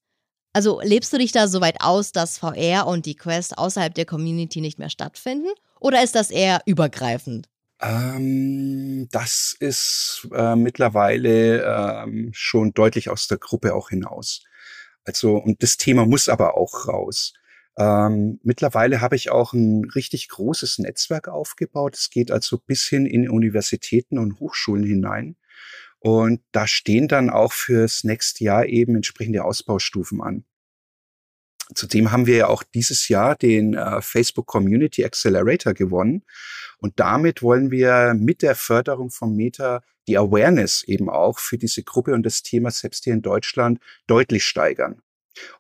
Also 0.54 0.80
lebst 0.80 1.12
du 1.12 1.18
dich 1.18 1.32
da 1.32 1.48
so 1.48 1.60
weit 1.60 1.78
aus, 1.82 2.12
dass 2.12 2.38
VR 2.38 2.86
und 2.86 3.08
die 3.08 3.16
Quest 3.16 3.58
außerhalb 3.58 3.96
der 3.96 4.06
Community 4.06 4.62
nicht 4.62 4.78
mehr 4.78 4.92
stattfinden? 4.92 5.50
Oder 5.80 6.04
ist 6.04 6.14
das 6.14 6.30
eher 6.30 6.62
übergreifend? 6.68 7.50
Ähm, 7.82 9.08
das 9.10 9.56
ist 9.60 10.28
äh, 10.36 10.56
mittlerweile 10.56 11.64
ähm, 11.64 12.30
schon 12.32 12.76
deutlich 12.76 13.10
aus 13.10 13.28
der 13.28 13.40
Gruppe 13.40 13.74
auch 13.74 13.90
hinaus. 13.90 14.44
Also, 15.04 15.36
und 15.38 15.64
das 15.64 15.78
Thema 15.78 16.06
muss 16.06 16.30
aber 16.30 16.58
auch 16.58 16.88
raus. 16.88 17.34
Ähm, 17.78 18.40
mittlerweile 18.44 19.02
habe 19.02 19.16
ich 19.16 19.30
auch 19.30 19.54
ein 19.54 19.86
richtig 19.86 20.30
großes 20.30 20.80
Netzwerk 20.80 21.28
aufgebaut. 21.28 21.96
Es 21.96 22.10
geht 22.10 22.32
also 22.32 22.58
bis 22.58 22.84
hin 22.86 23.06
in 23.06 23.30
Universitäten 23.30 24.18
und 24.18 24.40
Hochschulen 24.40 24.84
hinein. 24.84 25.36
Und 26.00 26.42
da 26.52 26.68
stehen 26.68 27.08
dann 27.08 27.30
auch 27.30 27.54
fürs 27.54 28.04
nächste 28.04 28.44
Jahr 28.44 28.66
eben 28.66 28.96
entsprechende 28.96 29.44
Ausbaustufen 29.44 30.22
an. 30.22 30.46
Zudem 31.76 32.12
haben 32.12 32.26
wir 32.28 32.38
ja 32.38 32.48
auch 32.48 32.64
dieses 32.64 33.10
Jahr 33.10 33.36
den 33.36 33.74
äh, 33.74 34.02
Facebook 34.02 34.48
Community 34.48 35.04
Accelerator 35.04 35.74
gewonnen. 35.74 36.24
Und 36.80 37.00
damit 37.00 37.42
wollen 37.42 37.72
wir 37.72 38.16
mit 38.18 38.42
der 38.42 38.56
Förderung 38.56 39.12
von 39.12 39.36
Meta 39.36 39.84
die 40.08 40.18
Awareness 40.18 40.84
eben 40.84 41.10
auch 41.10 41.40
für 41.40 41.58
diese 41.58 41.84
Gruppe 41.84 42.14
und 42.14 42.24
das 42.24 42.42
Thema 42.42 42.72
selbst 42.72 43.04
hier 43.04 43.14
in 43.14 43.22
Deutschland 43.22 43.80
deutlich 44.08 44.46
steigern. 44.46 45.02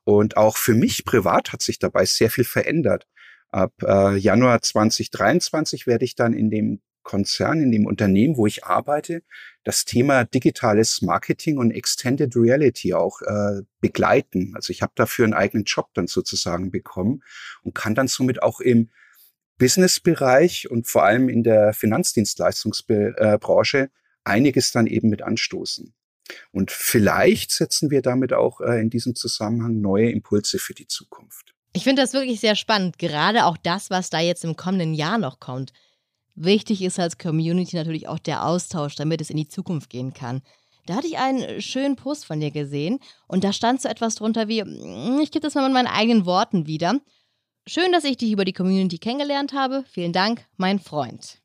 Und 0.03 0.37
auch 0.37 0.57
für 0.57 0.73
mich 0.73 1.05
privat 1.05 1.53
hat 1.53 1.61
sich 1.61 1.79
dabei 1.79 2.05
sehr 2.05 2.29
viel 2.29 2.43
verändert. 2.43 3.07
Ab 3.49 3.73
äh, 3.83 4.17
Januar 4.17 4.61
2023 4.61 5.87
werde 5.87 6.05
ich 6.05 6.15
dann 6.15 6.33
in 6.33 6.49
dem 6.49 6.81
Konzern, 7.03 7.61
in 7.61 7.71
dem 7.71 7.85
Unternehmen, 7.85 8.35
wo 8.35 8.47
ich 8.47 8.65
arbeite, 8.65 9.23
das 9.63 9.85
Thema 9.85 10.25
digitales 10.25 11.01
Marketing 11.01 11.57
und 11.57 11.71
Extended 11.71 12.35
Reality 12.35 12.93
auch 12.93 13.21
äh, 13.21 13.61
begleiten. 13.79 14.51
Also 14.55 14.71
ich 14.71 14.81
habe 14.81 14.91
dafür 14.95 15.23
einen 15.23 15.33
eigenen 15.33 15.63
Job 15.63 15.87
dann 15.93 16.07
sozusagen 16.07 16.69
bekommen 16.69 17.23
und 17.63 17.73
kann 17.73 17.95
dann 17.95 18.09
somit 18.09 18.43
auch 18.43 18.59
im 18.59 18.89
Businessbereich 19.57 20.69
und 20.69 20.87
vor 20.87 21.05
allem 21.05 21.29
in 21.29 21.43
der 21.43 21.71
Finanzdienstleistungsbranche 21.73 23.89
einiges 24.25 24.73
dann 24.73 24.85
eben 24.85 25.07
mit 25.09 25.21
anstoßen. 25.21 25.93
Und 26.51 26.71
vielleicht 26.71 27.51
setzen 27.51 27.89
wir 27.91 28.01
damit 28.01 28.33
auch 28.33 28.61
äh, 28.61 28.79
in 28.79 28.89
diesem 28.89 29.15
Zusammenhang 29.15 29.79
neue 29.81 30.09
Impulse 30.09 30.59
für 30.59 30.73
die 30.73 30.87
Zukunft. 30.87 31.53
Ich 31.73 31.83
finde 31.83 32.01
das 32.01 32.13
wirklich 32.13 32.39
sehr 32.39 32.55
spannend, 32.55 32.97
gerade 32.97 33.45
auch 33.45 33.57
das, 33.57 33.89
was 33.89 34.09
da 34.09 34.19
jetzt 34.19 34.43
im 34.43 34.55
kommenden 34.55 34.93
Jahr 34.93 35.17
noch 35.17 35.39
kommt. 35.39 35.73
Wichtig 36.35 36.81
ist 36.81 36.99
als 36.99 37.17
Community 37.17 37.75
natürlich 37.75 38.07
auch 38.07 38.19
der 38.19 38.45
Austausch, 38.45 38.95
damit 38.95 39.21
es 39.21 39.29
in 39.29 39.37
die 39.37 39.47
Zukunft 39.47 39.89
gehen 39.89 40.13
kann. 40.13 40.41
Da 40.85 40.95
hatte 40.95 41.07
ich 41.07 41.17
einen 41.17 41.61
schönen 41.61 41.95
Post 41.95 42.25
von 42.25 42.39
dir 42.39 42.51
gesehen 42.51 42.99
und 43.27 43.43
da 43.43 43.51
stand 43.51 43.81
so 43.81 43.89
etwas 43.89 44.15
drunter 44.15 44.47
wie, 44.47 44.61
hm, 44.61 45.19
ich 45.21 45.31
gebe 45.31 45.43
das 45.43 45.55
mal 45.55 45.65
in 45.65 45.73
meinen 45.73 45.87
eigenen 45.87 46.25
Worten 46.25 46.65
wieder. 46.65 46.99
Schön, 47.67 47.91
dass 47.91 48.05
ich 48.05 48.17
dich 48.17 48.31
über 48.31 48.45
die 48.45 48.53
Community 48.53 48.97
kennengelernt 48.97 49.51
habe. 49.51 49.83
Vielen 49.91 50.13
Dank, 50.13 50.45
mein 50.55 50.79
Freund. 50.79 51.41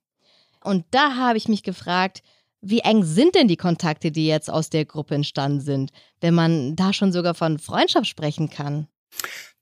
Und 0.63 0.85
da 0.93 1.17
habe 1.17 1.39
ich 1.39 1.49
mich 1.49 1.65
gefragt, 1.65 2.23
wie 2.63 2.81
eng 2.81 3.03
sind 3.05 3.35
denn 3.35 3.49
die 3.49 3.57
Kontakte, 3.57 4.11
die 4.13 4.27
jetzt 4.27 4.49
aus 4.49 4.71
der 4.71 4.85
Gruppe 4.85 5.17
entstanden 5.17 5.61
sind, 5.61 5.91
wenn 6.21 6.35
man 6.35 6.77
da 6.77 6.93
schon 6.93 7.13
sogar 7.13 7.35
von 7.35 7.59
Freundschaft 7.59 8.07
sprechen 8.07 8.49
kann? 8.49 8.87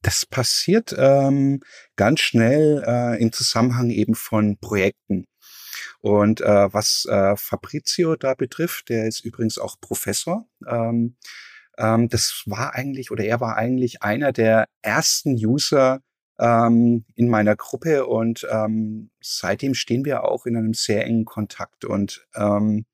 Das 0.03 0.25
passiert 0.25 0.95
ähm, 0.97 1.61
ganz 1.97 2.21
schnell 2.21 2.83
äh, 2.87 3.21
im 3.21 3.33
Zusammenhang 3.33 3.91
eben 3.91 4.15
von 4.15 4.59
Projekten. 4.59 5.27
Und 6.01 6.41
äh, 6.41 6.73
was 6.73 7.07
äh, 7.07 7.37
Fabrizio 7.37 8.17
da 8.17 8.35
betrifft, 8.35 8.89
der 8.89 9.07
ist 9.07 9.21
übrigens 9.25 9.59
auch 9.59 9.77
Professor. 9.81 10.47
Ähm, 10.67 11.17
ähm, 11.79 12.09
das 12.09 12.43
war 12.47 12.75
eigentlich 12.75 13.11
oder 13.11 13.25
er 13.25 13.41
war 13.41 13.57
eigentlich 13.57 14.03
einer 14.03 14.33
der 14.33 14.67
ersten 14.83 15.35
User, 15.35 16.01
ähm, 16.41 17.05
in 17.15 17.29
meiner 17.29 17.55
Gruppe 17.55 18.07
und 18.07 18.47
ähm, 18.51 19.11
seitdem 19.21 19.75
stehen 19.75 20.05
wir 20.05 20.25
auch 20.25 20.47
in 20.47 20.57
einem 20.57 20.75
sehr 20.75 21.05
engen 21.05 21.27
Kontakt 21.27 21.85
und 21.85 22.27
ähm, 22.35 22.87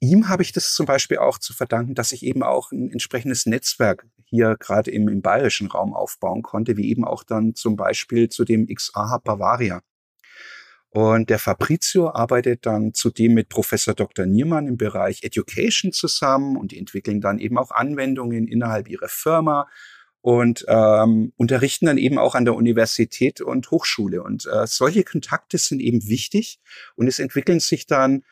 ihm 0.00 0.28
habe 0.28 0.42
ich 0.42 0.52
das 0.52 0.72
zum 0.72 0.86
Beispiel 0.86 1.18
auch 1.18 1.38
zu 1.38 1.52
verdanken, 1.52 1.94
dass 1.94 2.12
ich 2.12 2.24
eben 2.24 2.42
auch 2.42 2.70
ein 2.70 2.90
entsprechendes 2.90 3.46
Netzwerk 3.46 4.06
hier 4.24 4.56
gerade 4.58 4.90
im, 4.90 5.08
im 5.08 5.22
bayerischen 5.22 5.66
Raum 5.66 5.92
aufbauen 5.92 6.42
konnte, 6.42 6.76
wie 6.76 6.88
eben 6.88 7.04
auch 7.04 7.24
dann 7.24 7.54
zum 7.54 7.76
Beispiel 7.76 8.28
zu 8.28 8.44
dem 8.44 8.66
XA 8.66 9.12
Hub 9.12 9.24
Bavaria. 9.24 9.82
Und 10.90 11.28
der 11.28 11.38
Fabrizio 11.38 12.10
arbeitet 12.10 12.64
dann 12.64 12.94
zudem 12.94 13.34
mit 13.34 13.50
Professor 13.50 13.94
Dr. 13.94 14.24
Niermann 14.24 14.66
im 14.66 14.78
Bereich 14.78 15.22
Education 15.22 15.92
zusammen 15.92 16.56
und 16.56 16.72
die 16.72 16.78
entwickeln 16.78 17.20
dann 17.20 17.38
eben 17.38 17.58
auch 17.58 17.70
Anwendungen 17.70 18.46
innerhalb 18.46 18.88
ihrer 18.88 19.08
Firma 19.08 19.68
und 20.20 20.64
ähm, 20.68 21.32
unterrichten 21.36 21.86
dann 21.86 21.98
eben 21.98 22.18
auch 22.18 22.34
an 22.34 22.44
der 22.44 22.54
Universität 22.54 23.40
und 23.40 23.70
Hochschule. 23.70 24.22
Und 24.22 24.46
äh, 24.46 24.66
solche 24.66 25.04
Kontakte 25.04 25.58
sind 25.58 25.80
eben 25.80 26.06
wichtig 26.08 26.60
und 26.96 27.06
es 27.06 27.18
entwickeln 27.18 27.60
sich 27.60 27.86
dann 27.86 28.24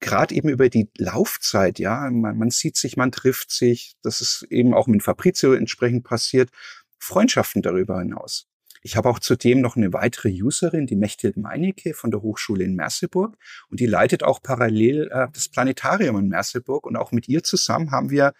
gerade 0.00 0.34
eben 0.34 0.48
über 0.48 0.68
die 0.68 0.90
Laufzeit, 0.98 1.78
ja, 1.78 2.10
man, 2.10 2.36
man 2.36 2.50
sieht 2.50 2.76
sich, 2.76 2.96
man 2.96 3.10
trifft 3.10 3.50
sich, 3.50 3.96
das 4.02 4.20
ist 4.20 4.46
eben 4.50 4.74
auch 4.74 4.86
mit 4.86 5.02
Fabrizio 5.02 5.54
entsprechend 5.54 6.04
passiert, 6.04 6.50
Freundschaften 6.98 7.62
darüber 7.62 7.98
hinaus. 7.98 8.46
Ich 8.86 8.96
habe 8.96 9.08
auch 9.08 9.18
zudem 9.18 9.62
noch 9.62 9.76
eine 9.76 9.94
weitere 9.94 10.28
Userin, 10.28 10.86
die 10.86 10.94
Mechthild 10.94 11.38
Meinecke 11.38 11.94
von 11.94 12.10
der 12.10 12.20
Hochschule 12.20 12.64
in 12.64 12.74
Merseburg. 12.74 13.38
Und 13.70 13.80
die 13.80 13.86
leitet 13.86 14.22
auch 14.22 14.42
parallel 14.42 15.08
äh, 15.10 15.26
das 15.32 15.48
Planetarium 15.48 16.18
in 16.18 16.28
Merseburg. 16.28 16.84
Und 16.84 16.96
auch 16.96 17.10
mit 17.10 17.26
ihr 17.26 17.42
zusammen 17.42 17.92
haben 17.92 18.10
wir 18.10 18.34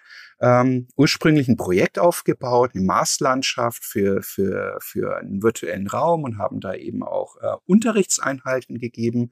ähm, 0.44 0.88
ursprünglich 0.96 1.48
ein 1.48 1.56
Projekt 1.56 1.98
aufgebaut, 1.98 2.72
eine 2.74 2.84
Marslandschaft 2.84 3.82
für, 3.82 4.22
für, 4.22 4.76
für 4.82 5.16
einen 5.16 5.42
virtuellen 5.42 5.86
Raum 5.88 6.24
und 6.24 6.36
haben 6.36 6.60
da 6.60 6.74
eben 6.74 7.02
auch 7.02 7.36
äh, 7.40 7.56
Unterrichtseinheiten 7.64 8.78
gegeben. 8.78 9.30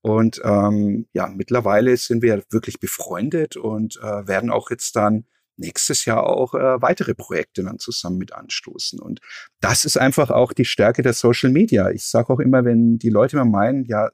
Und 0.00 0.40
ähm, 0.44 1.06
ja, 1.12 1.28
mittlerweile 1.28 1.96
sind 1.96 2.22
wir 2.22 2.42
wirklich 2.50 2.80
befreundet 2.80 3.56
und 3.56 3.98
äh, 4.02 4.26
werden 4.26 4.50
auch 4.50 4.70
jetzt 4.70 4.96
dann 4.96 5.26
nächstes 5.56 6.04
Jahr 6.04 6.26
auch 6.26 6.54
äh, 6.54 6.82
weitere 6.82 7.14
Projekte 7.14 7.62
dann 7.62 7.78
zusammen 7.78 8.18
mit 8.18 8.32
anstoßen. 8.32 8.98
Und 8.98 9.20
das 9.60 9.84
ist 9.84 9.96
einfach 9.96 10.30
auch 10.30 10.52
die 10.52 10.64
Stärke 10.64 11.02
der 11.02 11.12
Social 11.12 11.50
Media. 11.50 11.90
Ich 11.90 12.04
sage 12.04 12.32
auch 12.32 12.40
immer, 12.40 12.64
wenn 12.64 12.98
die 12.98 13.10
Leute 13.10 13.36
mal 13.36 13.44
meinen, 13.44 13.84
ja, 13.84 14.10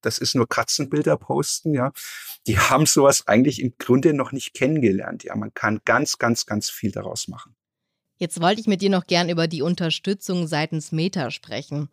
das 0.00 0.18
ist 0.18 0.34
nur 0.34 0.48
Katzenbilder 0.48 1.16
posten, 1.16 1.74
ja, 1.74 1.92
die 2.46 2.58
haben 2.58 2.86
sowas 2.86 3.26
eigentlich 3.26 3.60
im 3.60 3.74
Grunde 3.78 4.14
noch 4.14 4.32
nicht 4.32 4.54
kennengelernt. 4.54 5.24
Ja, 5.24 5.36
man 5.36 5.52
kann 5.54 5.80
ganz, 5.84 6.18
ganz, 6.18 6.46
ganz 6.46 6.70
viel 6.70 6.90
daraus 6.90 7.28
machen. 7.28 7.54
Jetzt 8.16 8.40
wollte 8.40 8.60
ich 8.60 8.66
mit 8.66 8.82
dir 8.82 8.90
noch 8.90 9.06
gern 9.06 9.30
über 9.30 9.48
die 9.48 9.62
Unterstützung 9.62 10.46
seitens 10.46 10.92
Meta 10.92 11.30
sprechen. 11.30 11.88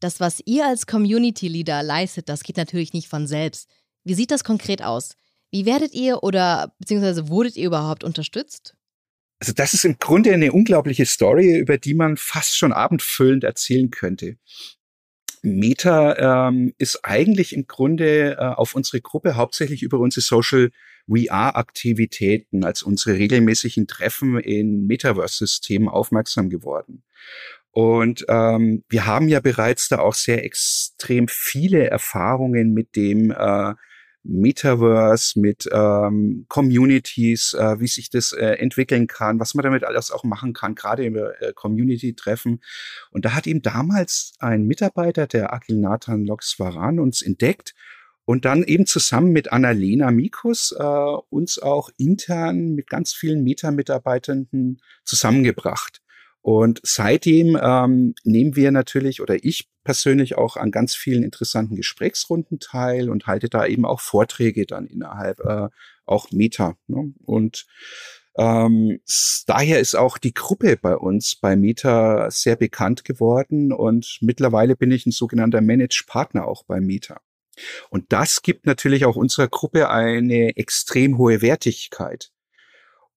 Das, 0.00 0.20
was 0.20 0.40
ihr 0.44 0.66
als 0.66 0.86
Community 0.86 1.48
Leader 1.48 1.82
leistet, 1.82 2.28
das 2.28 2.42
geht 2.42 2.56
natürlich 2.56 2.92
nicht 2.92 3.08
von 3.08 3.26
selbst. 3.26 3.68
Wie 4.04 4.14
sieht 4.14 4.30
das 4.30 4.44
konkret 4.44 4.82
aus? 4.82 5.16
Wie 5.50 5.66
werdet 5.66 5.94
ihr 5.94 6.22
oder 6.22 6.74
beziehungsweise 6.78 7.28
wurdet 7.28 7.56
ihr 7.56 7.66
überhaupt 7.66 8.04
unterstützt? 8.04 8.74
Also 9.40 9.52
das 9.52 9.72
ist 9.72 9.84
im 9.84 9.98
Grunde 9.98 10.32
eine 10.32 10.52
unglaubliche 10.52 11.06
Story, 11.06 11.56
über 11.58 11.78
die 11.78 11.94
man 11.94 12.16
fast 12.16 12.56
schon 12.56 12.72
abendfüllend 12.72 13.44
erzählen 13.44 13.90
könnte. 13.90 14.36
Meta 15.42 16.48
ähm, 16.48 16.74
ist 16.78 17.04
eigentlich 17.04 17.54
im 17.54 17.66
Grunde 17.66 18.36
äh, 18.38 18.44
auf 18.44 18.74
unsere 18.74 19.00
Gruppe 19.00 19.36
hauptsächlich 19.36 19.82
über 19.82 19.98
unsere 19.98 20.22
Social 20.22 20.70
VR-Aktivitäten 21.08 22.64
als 22.64 22.82
unsere 22.82 23.16
regelmäßigen 23.16 23.86
Treffen 23.86 24.38
in 24.38 24.86
Metaverse-Systemen 24.86 25.88
aufmerksam 25.88 26.50
geworden. 26.50 27.02
Und 27.70 28.24
ähm, 28.28 28.84
wir 28.88 29.06
haben 29.06 29.28
ja 29.28 29.40
bereits 29.40 29.88
da 29.88 30.00
auch 30.00 30.14
sehr 30.14 30.44
extrem 30.44 31.28
viele 31.28 31.88
Erfahrungen 31.88 32.72
mit 32.72 32.96
dem 32.96 33.30
äh, 33.30 33.74
Metaverse, 34.24 35.38
mit 35.38 35.68
ähm, 35.72 36.46
Communities, 36.48 37.54
äh, 37.54 37.80
wie 37.80 37.86
sich 37.86 38.10
das 38.10 38.32
äh, 38.32 38.54
entwickeln 38.56 39.06
kann, 39.06 39.40
was 39.40 39.54
man 39.54 39.62
damit 39.62 39.84
alles 39.84 40.10
auch 40.10 40.24
machen 40.24 40.52
kann, 40.52 40.74
gerade 40.74 41.04
im 41.04 41.16
äh, 41.16 41.52
Community-Treffen. 41.54 42.60
Und 43.10 43.24
da 43.24 43.34
hat 43.34 43.46
ihm 43.46 43.62
damals 43.62 44.32
ein 44.38 44.64
Mitarbeiter, 44.64 45.26
der 45.26 45.52
Akil 45.52 45.78
Nathan 45.78 46.24
Loxvaran, 46.24 46.98
uns 46.98 47.22
entdeckt 47.22 47.74
und 48.28 48.44
dann 48.44 48.62
eben 48.62 48.84
zusammen 48.84 49.32
mit 49.32 49.52
Annalena 49.52 50.10
Mikus 50.10 50.74
äh, 50.78 50.82
uns 50.82 51.58
auch 51.58 51.88
intern 51.96 52.74
mit 52.74 52.88
ganz 52.88 53.14
vielen 53.14 53.42
Meta-Mitarbeitenden 53.42 54.82
zusammengebracht. 55.04 56.02
Und 56.40 56.80
seitdem 56.82 57.58
ähm, 57.60 58.14
nehmen 58.24 58.56
wir 58.56 58.70
natürlich 58.70 59.20
oder 59.20 59.42
ich 59.44 59.68
persönlich 59.84 60.36
auch 60.36 60.56
an 60.56 60.70
ganz 60.70 60.94
vielen 60.94 61.22
interessanten 61.22 61.76
Gesprächsrunden 61.76 62.58
teil 62.60 63.10
und 63.10 63.26
halte 63.26 63.48
da 63.48 63.66
eben 63.66 63.84
auch 63.84 64.00
Vorträge 64.00 64.66
dann 64.66 64.86
innerhalb 64.86 65.40
äh, 65.40 65.68
auch 66.06 66.30
Meta. 66.30 66.76
Ne? 66.86 67.12
Und 67.24 67.66
ähm, 68.38 69.00
daher 69.46 69.80
ist 69.80 69.96
auch 69.96 70.16
die 70.16 70.32
Gruppe 70.32 70.76
bei 70.76 70.96
uns 70.96 71.36
bei 71.36 71.56
Meta 71.56 72.30
sehr 72.30 72.56
bekannt 72.56 73.04
geworden 73.04 73.72
und 73.72 74.18
mittlerweile 74.20 74.76
bin 74.76 74.92
ich 74.92 75.06
ein 75.06 75.10
sogenannter 75.10 75.60
Managed 75.60 76.04
Partner 76.06 76.46
auch 76.46 76.62
bei 76.64 76.80
Meta. 76.80 77.20
Und 77.90 78.12
das 78.12 78.42
gibt 78.42 78.66
natürlich 78.66 79.04
auch 79.04 79.16
unserer 79.16 79.48
Gruppe 79.48 79.90
eine 79.90 80.56
extrem 80.56 81.18
hohe 81.18 81.42
Wertigkeit. 81.42 82.30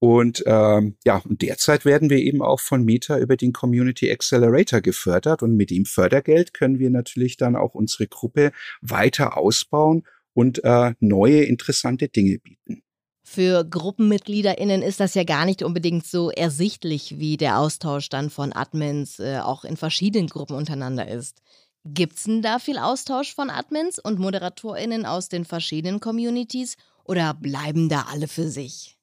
Und 0.03 0.41
ähm, 0.47 0.95
ja, 1.05 1.17
und 1.17 1.43
derzeit 1.43 1.85
werden 1.85 2.09
wir 2.09 2.17
eben 2.17 2.41
auch 2.41 2.59
von 2.59 2.83
Meta 2.83 3.19
über 3.19 3.37
den 3.37 3.53
Community 3.53 4.09
Accelerator 4.09 4.81
gefördert 4.81 5.43
und 5.43 5.55
mit 5.55 5.69
dem 5.69 5.85
Fördergeld 5.85 6.55
können 6.55 6.79
wir 6.79 6.89
natürlich 6.89 7.37
dann 7.37 7.55
auch 7.55 7.75
unsere 7.75 8.07
Gruppe 8.07 8.51
weiter 8.81 9.37
ausbauen 9.37 10.01
und 10.33 10.63
äh, 10.63 10.95
neue 10.99 11.43
interessante 11.43 12.07
Dinge 12.07 12.39
bieten. 12.39 12.81
Für 13.23 13.63
GruppenmitgliederInnen 13.63 14.81
ist 14.81 14.99
das 14.99 15.13
ja 15.13 15.23
gar 15.23 15.45
nicht 15.45 15.61
unbedingt 15.61 16.07
so 16.07 16.31
ersichtlich, 16.31 17.19
wie 17.19 17.37
der 17.37 17.59
Austausch 17.59 18.09
dann 18.09 18.31
von 18.31 18.53
Admins 18.53 19.19
äh, 19.19 19.37
auch 19.37 19.63
in 19.63 19.77
verschiedenen 19.77 20.29
Gruppen 20.29 20.55
untereinander 20.55 21.07
ist. 21.07 21.43
Gibt's 21.85 22.23
denn 22.23 22.41
da 22.41 22.57
viel 22.57 22.79
Austausch 22.79 23.35
von 23.35 23.51
Admins 23.51 23.99
und 23.99 24.17
ModeratorInnen 24.17 25.05
aus 25.05 25.29
den 25.29 25.45
verschiedenen 25.45 25.99
Communities 25.99 26.75
oder 27.03 27.35
bleiben 27.35 27.87
da 27.87 28.07
alle 28.11 28.27
für 28.27 28.49
sich? 28.49 28.97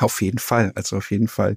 Auf 0.00 0.20
jeden 0.20 0.38
Fall, 0.38 0.72
also 0.74 0.96
auf 0.96 1.10
jeden 1.10 1.28
Fall. 1.28 1.56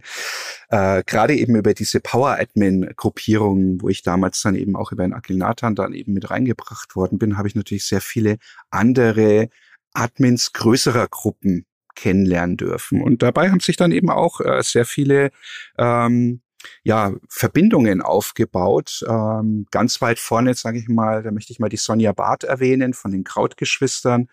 Äh, 0.70 1.04
Gerade 1.06 1.36
eben 1.36 1.56
über 1.56 1.74
diese 1.74 2.00
Power-Admin-Gruppierungen, 2.00 3.82
wo 3.82 3.90
ich 3.90 4.04
damals 4.04 4.42
dann 4.42 4.56
eben 4.56 4.76
auch 4.76 4.92
über 4.92 5.04
den 5.04 5.14
Akil 5.14 5.38
Nathan 5.38 5.76
dann 5.76 5.94
eben 5.94 6.14
mit 6.14 6.30
reingebracht 6.30 6.96
worden 6.96 7.18
bin, 7.18 7.38
habe 7.38 7.48
ich 7.48 7.56
natürlich 7.56 7.86
sehr 7.86 8.02
viele 8.02 8.38
andere 8.70 9.50
Admins 9.94 10.54
größerer 10.54 11.08
Gruppen 11.08 11.66
kennenlernen 11.96 12.56
dürfen. 12.56 13.02
Und 13.02 13.24
dabei 13.24 13.50
haben 13.50 13.60
sich 13.60 13.78
dann 13.78 13.92
eben 13.92 14.10
auch 14.10 14.42
äh, 14.42 14.62
sehr 14.64 14.86
viele 14.86 15.32
ähm, 15.78 16.42
ja, 16.84 17.14
Verbindungen 17.28 18.02
aufgebaut. 18.02 19.04
Ähm, 19.08 19.66
ganz 19.72 20.02
weit 20.02 20.20
vorne, 20.20 20.54
sage 20.54 20.80
ich 20.80 20.88
mal, 20.88 21.24
da 21.24 21.32
möchte 21.32 21.52
ich 21.52 21.60
mal 21.60 21.70
die 21.70 21.78
Sonja 21.78 22.12
Barth 22.14 22.44
erwähnen 22.44 22.94
von 22.94 23.12
den 23.12 23.24
Krautgeschwistern. 23.24 24.30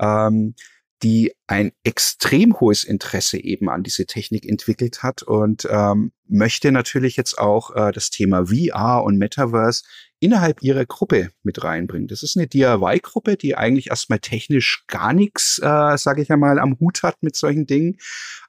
Ähm, 0.00 0.54
die 1.02 1.32
ein 1.46 1.72
extrem 1.84 2.58
hohes 2.58 2.84
Interesse 2.84 3.38
eben 3.38 3.68
an 3.68 3.82
diese 3.82 4.06
Technik 4.06 4.46
entwickelt 4.46 5.02
hat 5.02 5.22
und 5.22 5.68
ähm, 5.70 6.12
möchte 6.26 6.72
natürlich 6.72 7.16
jetzt 7.16 7.38
auch 7.38 7.74
äh, 7.76 7.92
das 7.92 8.10
Thema 8.10 8.46
VR 8.46 9.02
und 9.04 9.18
Metaverse 9.18 9.84
innerhalb 10.20 10.62
ihrer 10.62 10.86
Gruppe 10.86 11.30
mit 11.42 11.62
reinbringen. 11.62 12.08
Das 12.08 12.22
ist 12.22 12.36
eine 12.36 12.46
DIY-Gruppe, 12.46 13.36
die 13.36 13.56
eigentlich 13.56 13.90
erstmal 13.90 14.18
technisch 14.18 14.84
gar 14.86 15.12
nichts, 15.12 15.58
äh, 15.58 15.98
sage 15.98 16.22
ich 16.22 16.30
einmal, 16.32 16.58
am 16.58 16.78
Hut 16.80 17.02
hat 17.02 17.22
mit 17.22 17.36
solchen 17.36 17.66
Dingen. 17.66 17.98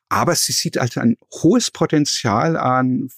Aber 0.09 0.33
sie 0.35 0.53
sieht 0.53 0.77
halt 0.77 0.97
ein 0.97 1.17
hohes 1.33 1.69
Potenzial 1.69 2.55
an, 2.55 3.09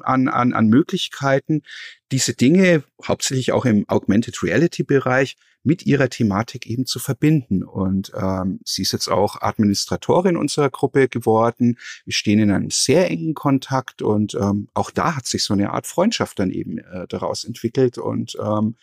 an, 0.00 0.28
an, 0.28 0.54
an 0.54 0.68
Möglichkeiten, 0.68 1.62
diese 2.10 2.32
Dinge, 2.32 2.84
hauptsächlich 3.06 3.52
auch 3.52 3.66
im 3.66 3.86
Augmented 3.86 4.42
Reality 4.42 4.82
Bereich, 4.82 5.36
mit 5.62 5.84
ihrer 5.86 6.08
Thematik 6.08 6.66
eben 6.66 6.86
zu 6.86 6.98
verbinden. 6.98 7.62
Und 7.62 8.12
ähm, 8.14 8.60
sie 8.64 8.82
ist 8.82 8.92
jetzt 8.92 9.08
auch 9.08 9.40
Administratorin 9.40 10.36
unserer 10.36 10.70
Gruppe 10.70 11.08
geworden. 11.08 11.78
Wir 12.04 12.14
stehen 12.14 12.38
in 12.38 12.50
einem 12.50 12.70
sehr 12.70 13.10
engen 13.10 13.34
Kontakt 13.34 14.02
und 14.02 14.34
ähm, 14.34 14.68
auch 14.74 14.90
da 14.90 15.16
hat 15.16 15.26
sich 15.26 15.44
so 15.44 15.54
eine 15.54 15.70
Art 15.70 15.86
Freundschaft 15.86 16.38
dann 16.38 16.50
eben 16.50 16.78
äh, 16.78 17.06
daraus 17.08 17.44
entwickelt 17.44 17.98
und 17.98 18.36
ähm, 18.40 18.76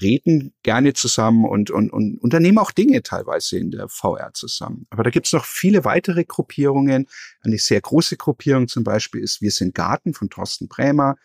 reden 0.00 0.52
gerne 0.62 0.94
zusammen 0.94 1.44
und, 1.44 1.70
und, 1.70 1.90
und 1.90 2.18
unternehmen 2.18 2.58
auch 2.58 2.72
Dinge 2.72 3.02
teilweise 3.02 3.58
in 3.58 3.70
der 3.70 3.88
VR 3.88 4.32
zusammen. 4.34 4.86
Aber 4.90 5.02
da 5.02 5.10
gibt's 5.10 5.32
noch 5.32 5.44
viele 5.44 5.84
weitere 5.84 6.24
Gruppierungen. 6.24 7.06
Eine 7.42 7.58
sehr 7.58 7.80
große 7.80 8.16
Gruppierung 8.16 8.68
zum 8.68 8.84
Beispiel 8.84 9.22
ist 9.22 9.42
Wir 9.42 9.50
sind 9.50 9.74
Garten 9.74 10.14
von 10.14 10.30
Thorsten 10.30 10.68
Brämer. 10.68 11.16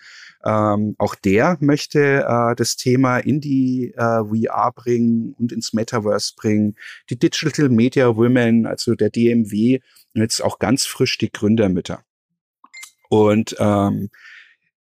Ähm, 0.47 0.95
auch 0.97 1.15
der 1.15 1.57
möchte 1.60 2.23
äh, 2.25 2.55
das 2.55 2.77
Thema 2.77 3.17
in 3.17 3.41
die 3.41 3.93
äh, 3.97 4.23
VR 4.23 4.71
bringen 4.73 5.36
und 5.38 5.51
ins 5.51 5.73
Metaverse 5.73 6.36
bringen. 6.38 6.77
Die 7.10 7.19
Digital 7.19 7.67
Media 7.67 8.15
Women, 8.15 8.65
also 8.65 8.95
der 8.95 9.10
DMW, 9.10 9.79
jetzt 10.13 10.41
auch 10.41 10.57
ganz 10.57 10.86
frisch 10.86 11.17
die 11.17 11.31
Gründermütter. 11.31 12.01
Und 13.10 13.57
ähm, 13.60 14.10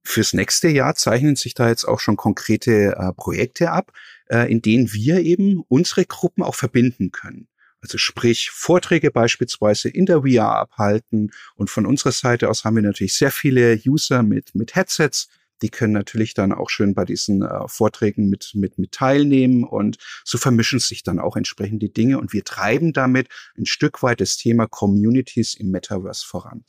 fürs 0.04 0.34
nächste 0.34 0.70
Jahr 0.70 0.96
zeichnen 0.96 1.36
sich 1.36 1.54
da 1.54 1.70
jetzt 1.70 1.86
auch 1.86 2.00
schon 2.00 2.18
konkrete 2.18 2.96
äh, 2.98 3.13
Projekte 3.13 3.70
ab, 3.70 3.92
äh, 4.30 4.52
in 4.52 4.63
denen 4.63 4.92
wir 4.92 5.20
eben 5.20 5.63
unsere 5.68 6.06
Gruppen 6.06 6.42
auch 6.42 6.56
verbinden 6.56 7.12
können. 7.12 7.48
Also 7.80 8.00
sprich 8.00 8.50
Vorträge 8.50 9.12
beispielsweise 9.12 9.89
in 9.89 10.08
der 10.08 10.22
VR 10.22 10.56
abhalten. 10.56 11.32
Und 11.56 11.70
von 11.70 11.86
unserer 11.86 12.13
Seite 12.13 12.50
aus 12.50 12.63
haben 12.63 12.78
wir 12.78 12.84
natürlich 12.84 13.13
sehr 13.13 13.32
viele 13.32 13.80
User 13.86 14.24
mit, 14.24 14.56
mit 14.56 14.76
Headsets. 14.76 15.30
Die 15.63 15.69
können 15.69 15.93
natürlich 15.93 16.34
dann 16.34 16.52
auch 16.52 16.69
schön 16.69 16.93
bei 16.93 17.06
diesen 17.06 17.41
äh, 17.41 17.67
Vorträgen 17.67 18.30
mit, 18.30 18.52
mit, 18.54 18.78
mit 18.78 18.91
teilnehmen 18.91 19.63
und 19.63 19.97
so 20.26 20.38
vermischen 20.38 20.80
sich 20.80 21.04
dann 21.04 21.19
auch 21.19 21.38
entsprechend 21.38 21.82
die 21.82 21.93
Dinge 21.93 22.19
und 22.19 22.34
wir 22.34 22.43
treiben 22.43 22.91
damit 22.91 23.30
ein 23.58 23.65
Stück 23.65 24.04
weit 24.04 24.19
das 24.19 24.36
Thema 24.36 24.67
Communities 24.67 25.54
im 25.56 25.71
Metaverse 25.71 26.26
voran. 26.26 26.65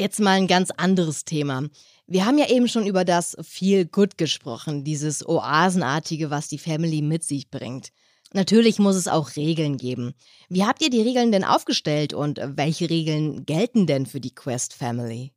Jetzt 0.00 0.20
mal 0.20 0.36
ein 0.36 0.46
ganz 0.46 0.70
anderes 0.70 1.24
Thema. 1.24 1.64
Wir 2.06 2.24
haben 2.24 2.38
ja 2.38 2.48
eben 2.48 2.68
schon 2.68 2.86
über 2.86 3.04
das 3.04 3.36
Feel 3.42 3.84
Good 3.84 4.16
gesprochen, 4.16 4.84
dieses 4.84 5.26
Oasenartige, 5.28 6.30
was 6.30 6.46
die 6.46 6.58
Family 6.58 7.02
mit 7.02 7.24
sich 7.24 7.50
bringt. 7.50 7.88
Natürlich 8.32 8.78
muss 8.78 8.94
es 8.94 9.08
auch 9.08 9.34
Regeln 9.34 9.78
geben. 9.78 10.14
Wie 10.48 10.64
habt 10.64 10.80
ihr 10.82 10.90
die 10.90 11.02
Regeln 11.02 11.32
denn 11.32 11.44
aufgestellt 11.44 12.14
und 12.14 12.40
welche 12.40 12.88
Regeln 12.88 13.46
gelten 13.46 13.88
denn 13.88 14.06
für 14.06 14.20
die 14.20 14.34
Quest 14.34 14.74
Family? 14.74 15.32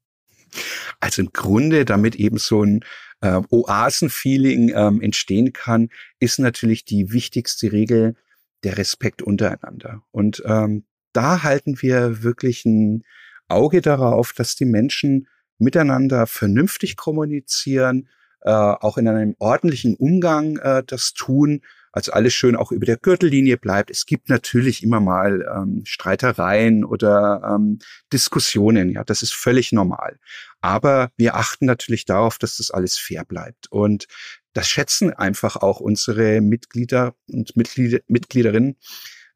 Also 0.99 1.21
im 1.21 1.31
Grunde, 1.33 1.85
damit 1.85 2.15
eben 2.15 2.37
so 2.37 2.63
ein 2.63 2.83
äh, 3.21 3.41
Oasen-Feeling 3.49 4.73
ähm, 4.75 5.01
entstehen 5.01 5.53
kann, 5.53 5.89
ist 6.19 6.39
natürlich 6.39 6.85
die 6.85 7.11
wichtigste 7.11 7.71
Regel 7.71 8.15
der 8.63 8.77
Respekt 8.77 9.21
untereinander. 9.21 10.03
Und 10.11 10.43
ähm, 10.45 10.85
da 11.13 11.43
halten 11.43 11.81
wir 11.81 12.23
wirklich 12.23 12.65
ein 12.65 13.03
Auge 13.47 13.81
darauf, 13.81 14.33
dass 14.33 14.55
die 14.55 14.65
Menschen 14.65 15.27
miteinander 15.57 16.25
vernünftig 16.27 16.95
kommunizieren, 16.97 18.07
äh, 18.41 18.51
auch 18.51 18.97
in 18.97 19.07
einem 19.07 19.35
ordentlichen 19.39 19.95
Umgang 19.95 20.57
äh, 20.57 20.83
das 20.85 21.13
tun 21.13 21.61
also 21.91 22.11
alles 22.13 22.33
schön 22.33 22.55
auch 22.55 22.71
über 22.71 22.85
der 22.85 22.97
Gürtellinie 22.97 23.57
bleibt. 23.57 23.91
Es 23.91 24.05
gibt 24.05 24.29
natürlich 24.29 24.83
immer 24.83 24.99
mal 24.99 25.45
ähm, 25.53 25.81
Streitereien 25.85 26.85
oder 26.85 27.41
ähm, 27.55 27.79
Diskussionen, 28.13 28.89
ja, 28.89 29.03
das 29.03 29.21
ist 29.21 29.33
völlig 29.33 29.71
normal. 29.71 30.17
Aber 30.61 31.11
wir 31.17 31.35
achten 31.35 31.65
natürlich 31.65 32.05
darauf, 32.05 32.37
dass 32.37 32.57
das 32.57 32.71
alles 32.71 32.97
fair 32.97 33.25
bleibt. 33.25 33.71
Und 33.71 34.07
das 34.53 34.69
schätzen 34.69 35.13
einfach 35.13 35.55
auch 35.57 35.79
unsere 35.79 36.41
Mitglieder 36.41 37.15
und 37.27 37.55
Mitglieder, 37.55 37.99
Mitgliederinnen 38.07 38.77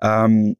ähm, 0.01 0.55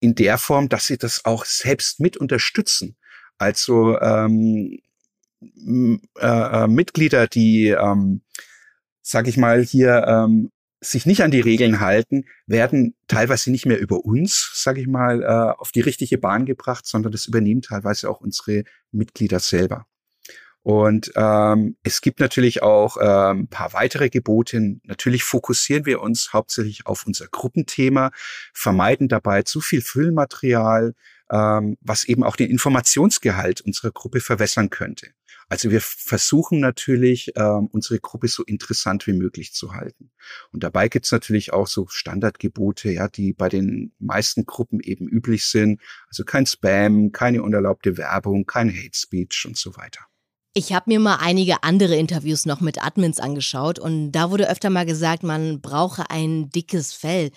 in 0.00 0.14
der 0.14 0.38
Form, 0.38 0.68
dass 0.68 0.86
sie 0.86 0.98
das 0.98 1.24
auch 1.24 1.44
selbst 1.44 2.00
mit 2.00 2.16
unterstützen. 2.16 2.96
Also 3.38 3.98
ähm, 4.00 4.80
äh, 6.18 6.64
äh, 6.64 6.66
Mitglieder, 6.66 7.26
die, 7.26 7.68
ähm, 7.68 8.22
sag 9.02 9.28
ich 9.28 9.36
mal, 9.36 9.62
hier 9.62 10.04
ähm, 10.06 10.50
sich 10.90 11.06
nicht 11.06 11.22
an 11.22 11.30
die 11.30 11.40
Regeln 11.40 11.80
halten, 11.80 12.24
werden 12.46 12.94
teilweise 13.08 13.50
nicht 13.50 13.66
mehr 13.66 13.78
über 13.78 14.04
uns, 14.04 14.52
sage 14.54 14.80
ich 14.80 14.86
mal, 14.86 15.22
äh, 15.22 15.60
auf 15.60 15.72
die 15.72 15.80
richtige 15.80 16.18
Bahn 16.18 16.46
gebracht, 16.46 16.86
sondern 16.86 17.12
das 17.12 17.26
übernehmen 17.26 17.62
teilweise 17.62 18.08
auch 18.10 18.20
unsere 18.20 18.64
Mitglieder 18.92 19.40
selber. 19.40 19.86
Und 20.62 21.12
ähm, 21.14 21.76
es 21.84 22.00
gibt 22.00 22.18
natürlich 22.18 22.60
auch 22.60 22.96
ähm, 23.00 23.42
ein 23.42 23.48
paar 23.48 23.72
weitere 23.72 24.10
Gebote. 24.10 24.78
Natürlich 24.82 25.22
fokussieren 25.22 25.86
wir 25.86 26.00
uns 26.00 26.32
hauptsächlich 26.32 26.86
auf 26.86 27.06
unser 27.06 27.28
Gruppenthema, 27.28 28.10
vermeiden 28.52 29.06
dabei 29.06 29.42
zu 29.42 29.60
viel 29.60 29.80
Füllmaterial, 29.80 30.94
ähm, 31.30 31.76
was 31.80 32.02
eben 32.02 32.24
auch 32.24 32.34
den 32.34 32.50
Informationsgehalt 32.50 33.60
unserer 33.60 33.92
Gruppe 33.92 34.18
verwässern 34.18 34.68
könnte. 34.68 35.12
Also 35.48 35.70
wir 35.70 35.80
versuchen 35.80 36.58
natürlich, 36.58 37.32
ähm, 37.36 37.68
unsere 37.70 38.00
Gruppe 38.00 38.26
so 38.26 38.42
interessant 38.42 39.06
wie 39.06 39.12
möglich 39.12 39.52
zu 39.52 39.74
halten. 39.74 40.10
Und 40.52 40.64
dabei 40.64 40.88
gibt's 40.88 41.12
natürlich 41.12 41.52
auch 41.52 41.68
so 41.68 41.86
Standardgebote, 41.86 42.90
ja, 42.90 43.06
die 43.08 43.32
bei 43.32 43.48
den 43.48 43.92
meisten 44.00 44.44
Gruppen 44.44 44.80
eben 44.80 45.06
üblich 45.08 45.46
sind. 45.46 45.80
Also 46.08 46.24
kein 46.24 46.46
Spam, 46.46 47.12
keine 47.12 47.42
unerlaubte 47.42 47.96
Werbung, 47.96 48.44
kein 48.44 48.70
Hate 48.70 48.96
Speech 48.96 49.44
und 49.46 49.56
so 49.56 49.76
weiter. 49.76 50.00
Ich 50.52 50.72
habe 50.72 50.90
mir 50.90 50.98
mal 50.98 51.16
einige 51.16 51.62
andere 51.62 51.96
Interviews 51.96 52.46
noch 52.46 52.60
mit 52.60 52.82
Admins 52.82 53.20
angeschaut 53.20 53.78
und 53.78 54.12
da 54.12 54.30
wurde 54.30 54.48
öfter 54.48 54.70
mal 54.70 54.86
gesagt, 54.86 55.22
man 55.22 55.60
brauche 55.60 56.10
ein 56.10 56.48
dickes 56.48 56.94
Fell. 56.94 57.30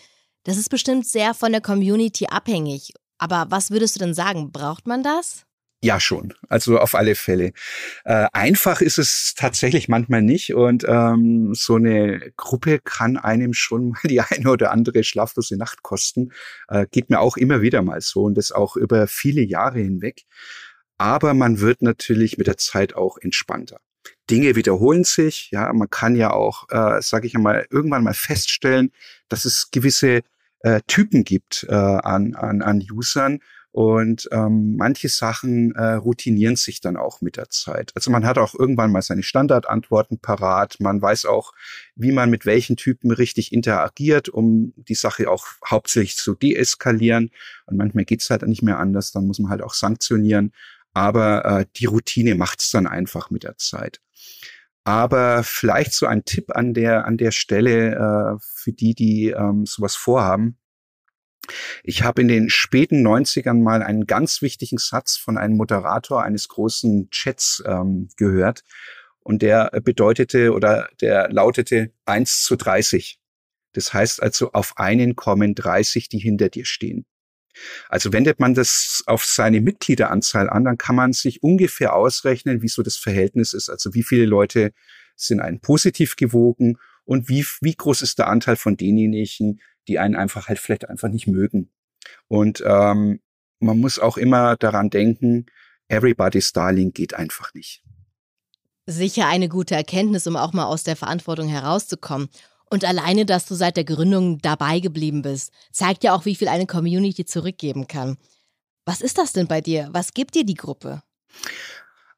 Das 0.46 0.58
ist 0.58 0.70
bestimmt 0.70 1.06
sehr 1.06 1.34
von 1.34 1.52
der 1.52 1.62
Community 1.62 2.28
abhängig. 2.28 2.94
Aber 3.18 3.48
was 3.50 3.72
würdest 3.72 3.96
du 3.96 4.00
denn 4.00 4.14
sagen? 4.14 4.52
Braucht 4.52 4.88
man 4.88 5.04
das? 5.04 5.46
Ja, 5.82 6.02
schon. 6.02 6.34
Also 6.50 6.78
auf 6.78 6.94
alle 6.94 7.16
Fälle. 7.16 7.54
Äh, 8.04 8.28
einfach 8.34 8.82
ist 8.82 8.98
es 8.98 9.34
tatsächlich 9.38 9.88
manchmal 9.88 10.22
nicht. 10.22 10.54
Und 10.54 10.84
ähm, 10.86 11.54
so 11.54 11.76
eine 11.76 12.34
Gruppe 12.36 12.80
kann 12.84 13.16
einem 13.16 13.54
schon 13.54 13.90
mal 13.92 14.02
die 14.04 14.20
eine 14.22 14.50
oder 14.50 14.72
andere 14.72 15.04
schlaflose 15.06 15.56
Nacht 15.56 15.82
kosten. 15.82 16.34
Äh, 16.68 16.86
geht 16.92 17.10
mir 17.10 17.22
auch 17.22 17.38
immer 17.38 17.62
wieder 17.62 17.82
mal 17.82 18.02
so 18.02 18.24
und 18.24 18.36
das 18.36 18.52
auch 18.52 18.76
über 18.76 19.08
viele 19.08 19.42
Jahre 19.42 19.80
hinweg. 19.80 20.26
Aber 20.98 21.34
man 21.34 21.62
wird 21.62 21.82
natürlich 21.82 22.38
mit 22.38 22.48
der 22.48 22.58
Zeit 22.58 22.94
auch 22.94 23.18
entspannter. 23.18 23.80
Dinge 24.30 24.58
wiederholen 24.58 25.06
sich. 25.06 25.50
Ja, 25.52 25.72
man 25.72 25.90
kann 25.90 26.16
ja 26.16 26.32
auch, 26.32 26.68
äh, 26.70 27.02
sage 27.02 27.26
ich 27.26 27.36
einmal, 27.36 27.68
irgendwann 27.70 28.04
mal 28.04 28.14
feststellen, 28.14 28.92
dass 29.30 29.46
es 29.46 29.72
gewisse 29.72 30.24
äh, 30.60 30.82
Typen 30.88 31.24
gibt 31.24 31.66
äh, 31.70 31.74
an, 31.74 32.36
an, 32.36 32.62
an 32.62 32.86
Usern 32.92 33.40
und 33.80 34.28
ähm, 34.34 34.76
manche 34.76 35.08
Sachen 35.08 35.74
äh, 35.74 35.94
routinieren 35.94 36.58
sich 36.58 36.82
dann 36.82 36.98
auch 36.98 37.22
mit 37.22 37.38
der 37.38 37.50
Zeit. 37.50 37.94
Also 37.96 38.12
man 38.12 38.26
hat 38.26 38.38
auch 38.38 38.54
irgendwann 38.54 38.92
mal 38.92 39.02
seine 39.02 39.24
Standardantworten 39.24 40.20
parat. 40.20 40.82
Man 40.82 41.02
weiß 41.02 41.24
auch, 41.24 41.54
wie 41.96 42.12
man 42.12 42.30
mit 42.30 42.46
welchen 42.46 42.76
Typen 42.76 43.10
richtig 43.10 43.54
interagiert, 43.54 44.28
um 44.28 44.74
die 44.76 44.96
Sache 44.96 45.30
auch 45.30 45.46
hauptsächlich 45.66 46.18
zu 46.18 46.36
deeskalieren. 46.36 47.32
Und 47.68 47.78
manchmal 47.78 48.04
geht's 48.04 48.30
halt 48.30 48.42
nicht 48.42 48.64
mehr 48.64 48.80
anders. 48.80 49.14
Dann 49.14 49.26
muss 49.26 49.40
man 49.40 49.50
halt 49.50 49.62
auch 49.62 49.74
sanktionieren. 49.74 50.52
Aber 50.92 51.46
äh, 51.46 51.66
die 51.78 51.86
Routine 51.86 52.36
macht's 52.36 52.72
dann 52.72 52.86
einfach 52.86 53.30
mit 53.30 53.46
der 53.46 53.56
Zeit. 53.56 54.02
Aber 54.84 55.42
vielleicht 55.44 55.94
so 55.94 56.06
ein 56.06 56.26
Tipp 56.26 56.54
an 56.54 56.74
der 56.74 57.06
an 57.06 57.16
der 57.16 57.32
Stelle 57.32 57.96
äh, 57.96 58.40
für 58.42 58.74
die, 58.74 58.94
die 58.94 59.30
ähm, 59.30 59.66
sowas 59.66 59.96
vorhaben 59.96 60.58
ich 61.84 62.04
habe 62.04 62.22
in 62.22 62.28
den 62.28 62.50
späten 62.50 63.06
90ern 63.06 63.62
mal 63.62 63.84
einen 63.84 64.06
ganz 64.06 64.42
wichtigen 64.42 64.78
Satz 64.78 65.18
von 65.18 65.38
einem 65.38 65.58
Moderator 65.58 66.24
eines 66.24 66.48
großen 66.48 67.10
Chats 67.10 67.64
ähm, 67.66 68.10
gehört. 68.18 68.64
Und 69.22 69.42
der 69.42 69.70
bedeutete 69.84 70.54
oder 70.54 70.90
der 71.02 71.30
lautete 71.32 71.92
1 72.06 72.44
zu 72.44 72.56
30. 72.56 73.20
Das 73.74 73.94
heißt 73.94 74.24
also, 74.24 74.52
auf 74.54 74.78
einen 74.78 75.16
kommen 75.16 75.54
30, 75.56 76.10
die 76.10 76.20
hinter 76.20 76.50
dir 76.50 76.66
stehen. 76.66 77.06
Also 77.90 78.14
wendet 78.14 78.40
man 78.40 78.54
das 78.54 79.04
auf 79.06 79.26
seine 79.26 79.62
Mitgliederanzahl 79.62 80.50
an, 80.50 80.64
dann 80.64 80.78
kann 80.78 80.96
man 80.96 81.14
sich 81.14 81.44
ungefähr 81.44 81.96
ausrechnen, 81.96 82.62
wie 82.62 82.68
so 82.68 82.84
das 82.84 82.98
Verhältnis 82.98 83.54
ist. 83.54 83.70
Also 83.70 83.94
wie 83.94 84.04
viele 84.04 84.26
Leute 84.26 84.72
sind 85.16 85.42
einen 85.42 85.60
positiv 85.60 86.16
gewogen 86.16 86.78
und 87.10 87.28
wie, 87.28 87.44
wie 87.62 87.74
groß 87.74 88.04
ist 88.04 88.20
der 88.20 88.28
Anteil 88.28 88.56
von 88.56 88.78
denjenigen, 88.78 89.62
die 89.88 89.98
einen 89.98 90.16
einfach 90.16 90.48
halt 90.48 90.60
vielleicht 90.60 90.88
einfach 90.88 91.10
nicht 91.10 91.26
mögen. 91.26 91.72
Und 92.28 92.64
ähm, 92.64 93.20
man 93.60 93.80
muss 93.80 93.98
auch 93.98 94.16
immer 94.16 94.56
daran 94.58 94.92
denken, 94.92 95.48
everybody's 95.88 96.54
darling 96.54 96.94
geht 96.94 97.16
einfach 97.16 97.52
nicht. 97.56 97.82
Sicher 98.86 99.26
eine 99.26 99.50
gute 99.50 99.74
Erkenntnis, 99.74 100.28
um 100.28 100.36
auch 100.36 100.54
mal 100.54 100.66
aus 100.66 100.84
der 100.84 100.96
Verantwortung 100.96 101.48
herauszukommen. 101.48 102.30
Und 102.70 102.86
alleine, 102.86 103.26
dass 103.26 103.48
du 103.48 103.56
seit 103.56 103.76
der 103.76 103.86
Gründung 103.86 104.38
dabei 104.38 104.80
geblieben 104.80 105.24
bist, 105.24 105.52
zeigt 105.72 106.04
ja 106.04 106.14
auch, 106.14 106.26
wie 106.26 106.36
viel 106.36 106.48
eine 106.48 106.68
Community 106.68 107.26
zurückgeben 107.26 107.88
kann. 107.88 108.18
Was 108.86 109.02
ist 109.02 109.18
das 109.18 109.34
denn 109.34 109.48
bei 109.48 109.62
dir? 109.62 109.90
Was 109.94 110.14
gibt 110.14 110.36
dir 110.36 110.46
die 110.46 110.54
Gruppe? 110.54 111.02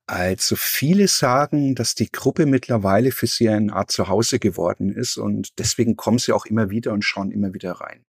Also 0.07 0.55
viele 0.55 1.07
sagen, 1.07 1.75
dass 1.75 1.95
die 1.95 2.11
Gruppe 2.11 2.45
mittlerweile 2.45 3.11
für 3.11 3.27
sie 3.27 3.47
eine 3.49 3.73
Art 3.73 3.91
Zuhause 3.91 4.39
geworden 4.39 4.93
ist 4.93 5.17
und 5.17 5.57
deswegen 5.59 5.95
kommen 5.95 6.19
sie 6.19 6.33
auch 6.33 6.45
immer 6.45 6.69
wieder 6.69 6.91
und 6.91 7.03
schauen 7.03 7.31
immer 7.31 7.53
wieder 7.53 7.73
rein. 7.73 8.05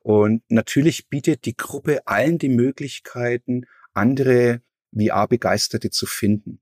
Und 0.00 0.42
natürlich 0.48 1.08
bietet 1.08 1.44
die 1.44 1.56
Gruppe 1.56 2.06
allen 2.06 2.38
die 2.38 2.48
Möglichkeiten, 2.48 3.66
andere 3.92 4.62
VR-Begeisterte 4.92 5.90
zu 5.90 6.06
finden. 6.06 6.60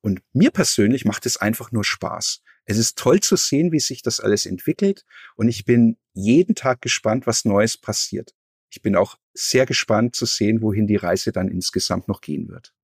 Und 0.00 0.22
mir 0.32 0.50
persönlich 0.50 1.04
macht 1.04 1.26
es 1.26 1.36
einfach 1.36 1.70
nur 1.70 1.84
Spaß. 1.84 2.42
Es 2.64 2.76
ist 2.76 2.98
toll 2.98 3.20
zu 3.20 3.36
sehen, 3.36 3.72
wie 3.72 3.80
sich 3.80 4.02
das 4.02 4.20
alles 4.20 4.46
entwickelt 4.46 5.04
und 5.36 5.48
ich 5.48 5.64
bin 5.64 5.96
jeden 6.12 6.54
Tag 6.54 6.82
gespannt, 6.82 7.26
was 7.26 7.44
Neues 7.44 7.76
passiert. 7.76 8.34
Ich 8.70 8.82
bin 8.82 8.96
auch 8.96 9.16
sehr 9.32 9.64
gespannt 9.64 10.14
zu 10.14 10.26
sehen, 10.26 10.60
wohin 10.60 10.86
die 10.86 10.96
Reise 10.96 11.32
dann 11.32 11.48
insgesamt 11.48 12.08
noch 12.08 12.20
gehen 12.20 12.48
wird. 12.48 12.74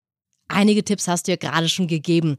Einige 0.54 0.84
Tipps 0.84 1.08
hast 1.08 1.26
du 1.26 1.32
ja 1.32 1.36
gerade 1.36 1.68
schon 1.68 1.88
gegeben. 1.88 2.36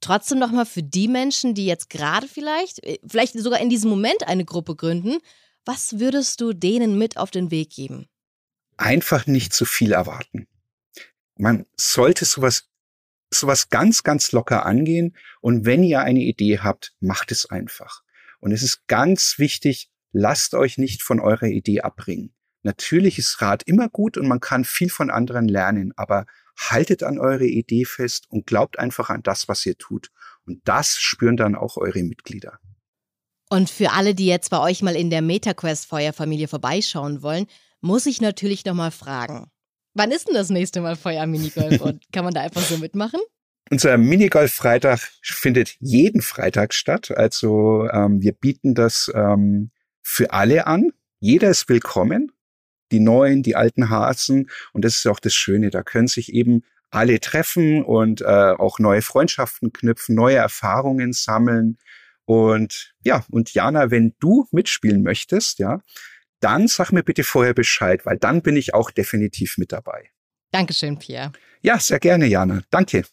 Trotzdem 0.00 0.38
nochmal 0.38 0.64
für 0.64 0.84
die 0.84 1.08
Menschen, 1.08 1.54
die 1.54 1.66
jetzt 1.66 1.90
gerade 1.90 2.28
vielleicht, 2.28 2.84
äh, 2.84 2.98
vielleicht 3.04 3.36
sogar 3.36 3.60
in 3.60 3.68
diesem 3.68 3.90
Moment 3.90 4.28
eine 4.28 4.44
Gruppe 4.44 4.76
gründen, 4.76 5.18
was 5.64 5.98
würdest 5.98 6.40
du 6.40 6.52
denen 6.52 6.96
mit 6.96 7.16
auf 7.16 7.32
den 7.32 7.50
Weg 7.50 7.70
geben? 7.70 8.06
Einfach 8.76 9.26
nicht 9.26 9.52
zu 9.52 9.64
viel 9.64 9.90
erwarten. 9.90 10.46
Man 11.36 11.66
sollte 11.76 12.24
sowas, 12.26 12.68
sowas 13.34 13.70
ganz, 13.70 14.04
ganz 14.04 14.30
locker 14.30 14.64
angehen. 14.64 15.16
Und 15.40 15.66
wenn 15.66 15.82
ihr 15.82 16.00
eine 16.00 16.20
Idee 16.20 16.60
habt, 16.60 16.94
macht 17.00 17.32
es 17.32 17.46
einfach. 17.46 18.02
Und 18.38 18.52
es 18.52 18.62
ist 18.62 18.86
ganz 18.86 19.34
wichtig, 19.38 19.90
lasst 20.12 20.54
euch 20.54 20.78
nicht 20.78 21.02
von 21.02 21.18
eurer 21.18 21.48
Idee 21.48 21.80
abbringen. 21.80 22.32
Natürlich 22.62 23.18
ist 23.18 23.42
Rat 23.42 23.64
immer 23.64 23.88
gut 23.88 24.16
und 24.16 24.28
man 24.28 24.38
kann 24.38 24.64
viel 24.64 24.90
von 24.90 25.10
anderen 25.10 25.48
lernen, 25.48 25.92
aber 25.96 26.24
haltet 26.58 27.02
an 27.02 27.18
eure 27.18 27.46
Idee 27.46 27.84
fest 27.84 28.26
und 28.28 28.46
glaubt 28.46 28.78
einfach 28.78 29.10
an 29.10 29.22
das, 29.22 29.48
was 29.48 29.64
ihr 29.64 29.78
tut. 29.78 30.10
Und 30.46 30.60
das 30.64 30.98
spüren 30.98 31.36
dann 31.36 31.54
auch 31.54 31.76
eure 31.76 32.02
Mitglieder. 32.02 32.58
Und 33.48 33.70
für 33.70 33.92
alle, 33.92 34.14
die 34.14 34.26
jetzt 34.26 34.50
bei 34.50 34.60
euch 34.60 34.82
mal 34.82 34.96
in 34.96 35.08
der 35.08 35.22
MetaQuest 35.22 35.86
Feuerfamilie 35.86 36.48
vorbeischauen 36.48 37.22
wollen, 37.22 37.46
muss 37.80 38.06
ich 38.06 38.20
natürlich 38.20 38.64
nochmal 38.64 38.90
fragen. 38.90 39.50
Wann 39.94 40.10
ist 40.10 40.28
denn 40.28 40.34
das 40.34 40.50
nächste 40.50 40.80
Mal 40.80 40.96
Feuer 40.96 41.26
Minigolf 41.26 41.80
und 41.80 42.04
kann 42.12 42.24
man 42.24 42.34
da 42.34 42.42
einfach 42.42 42.60
so 42.60 42.76
mitmachen? 42.78 43.20
Unser 43.70 43.96
Minigolf-Freitag 43.98 45.00
findet 45.22 45.76
jeden 45.80 46.22
Freitag 46.22 46.74
statt. 46.74 47.10
Also 47.10 47.88
ähm, 47.90 48.20
wir 48.22 48.32
bieten 48.32 48.74
das 48.74 49.10
ähm, 49.14 49.70
für 50.02 50.32
alle 50.32 50.66
an. 50.66 50.92
Jeder 51.20 51.50
ist 51.50 51.68
willkommen 51.68 52.32
die 52.92 53.00
neuen, 53.00 53.42
die 53.42 53.56
alten 53.56 53.90
Hasen. 53.90 54.50
Und 54.72 54.84
das 54.84 54.96
ist 54.98 55.06
auch 55.06 55.20
das 55.20 55.34
Schöne. 55.34 55.70
Da 55.70 55.82
können 55.82 56.08
sich 56.08 56.32
eben 56.32 56.62
alle 56.90 57.20
treffen 57.20 57.84
und 57.84 58.22
äh, 58.22 58.24
auch 58.24 58.78
neue 58.78 59.02
Freundschaften 59.02 59.72
knüpfen, 59.72 60.14
neue 60.14 60.36
Erfahrungen 60.36 61.12
sammeln. 61.12 61.78
Und 62.24 62.94
ja, 63.02 63.24
und 63.30 63.54
Jana, 63.54 63.90
wenn 63.90 64.14
du 64.20 64.46
mitspielen 64.52 65.02
möchtest, 65.02 65.58
ja, 65.58 65.80
dann 66.40 66.68
sag 66.68 66.92
mir 66.92 67.02
bitte 67.02 67.24
vorher 67.24 67.54
Bescheid, 67.54 68.06
weil 68.06 68.18
dann 68.18 68.42
bin 68.42 68.56
ich 68.56 68.74
auch 68.74 68.90
definitiv 68.90 69.58
mit 69.58 69.72
dabei. 69.72 70.10
Dankeschön, 70.50 70.98
Pierre. 70.98 71.32
Ja, 71.60 71.78
sehr 71.78 71.98
gerne, 71.98 72.26
Jana. 72.26 72.62
Danke. 72.70 73.04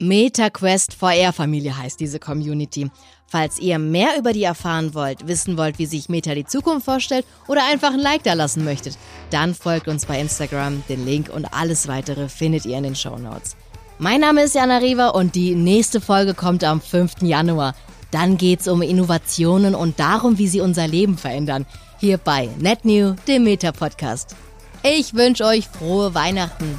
MetaQuest 0.00 0.94
VR-Familie 0.94 1.76
heißt 1.76 2.00
diese 2.00 2.18
Community. 2.18 2.90
Falls 3.26 3.58
ihr 3.58 3.78
mehr 3.78 4.18
über 4.18 4.32
die 4.32 4.42
erfahren 4.42 4.94
wollt, 4.94 5.28
wissen 5.28 5.58
wollt, 5.58 5.78
wie 5.78 5.84
sich 5.84 6.08
Meta 6.08 6.34
die 6.34 6.46
Zukunft 6.46 6.86
vorstellt 6.86 7.26
oder 7.48 7.64
einfach 7.66 7.92
ein 7.92 8.00
Like 8.00 8.22
da 8.22 8.32
lassen 8.32 8.64
möchtet, 8.64 8.96
dann 9.28 9.54
folgt 9.54 9.88
uns 9.88 10.06
bei 10.06 10.18
Instagram. 10.18 10.82
Den 10.88 11.04
Link 11.04 11.28
und 11.28 11.52
alles 11.52 11.86
weitere 11.86 12.30
findet 12.30 12.64
ihr 12.64 12.78
in 12.78 12.84
den 12.84 12.96
Show 12.96 13.18
Notes. 13.18 13.56
Mein 13.98 14.22
Name 14.22 14.42
ist 14.42 14.54
Jana 14.54 14.78
Riva 14.78 15.08
und 15.08 15.34
die 15.34 15.54
nächste 15.54 16.00
Folge 16.00 16.32
kommt 16.32 16.64
am 16.64 16.80
5. 16.80 17.20
Januar. 17.20 17.74
Dann 18.10 18.38
geht's 18.38 18.68
um 18.68 18.80
Innovationen 18.80 19.74
und 19.74 20.00
darum, 20.00 20.38
wie 20.38 20.48
sie 20.48 20.62
unser 20.62 20.88
Leben 20.88 21.18
verändern. 21.18 21.66
Hier 21.98 22.16
bei 22.16 22.48
NetNew, 22.58 23.16
dem 23.28 23.44
Meta-Podcast. 23.44 24.34
Ich 24.82 25.12
wünsche 25.12 25.44
euch 25.44 25.68
frohe 25.68 26.14
Weihnachten. 26.14 26.78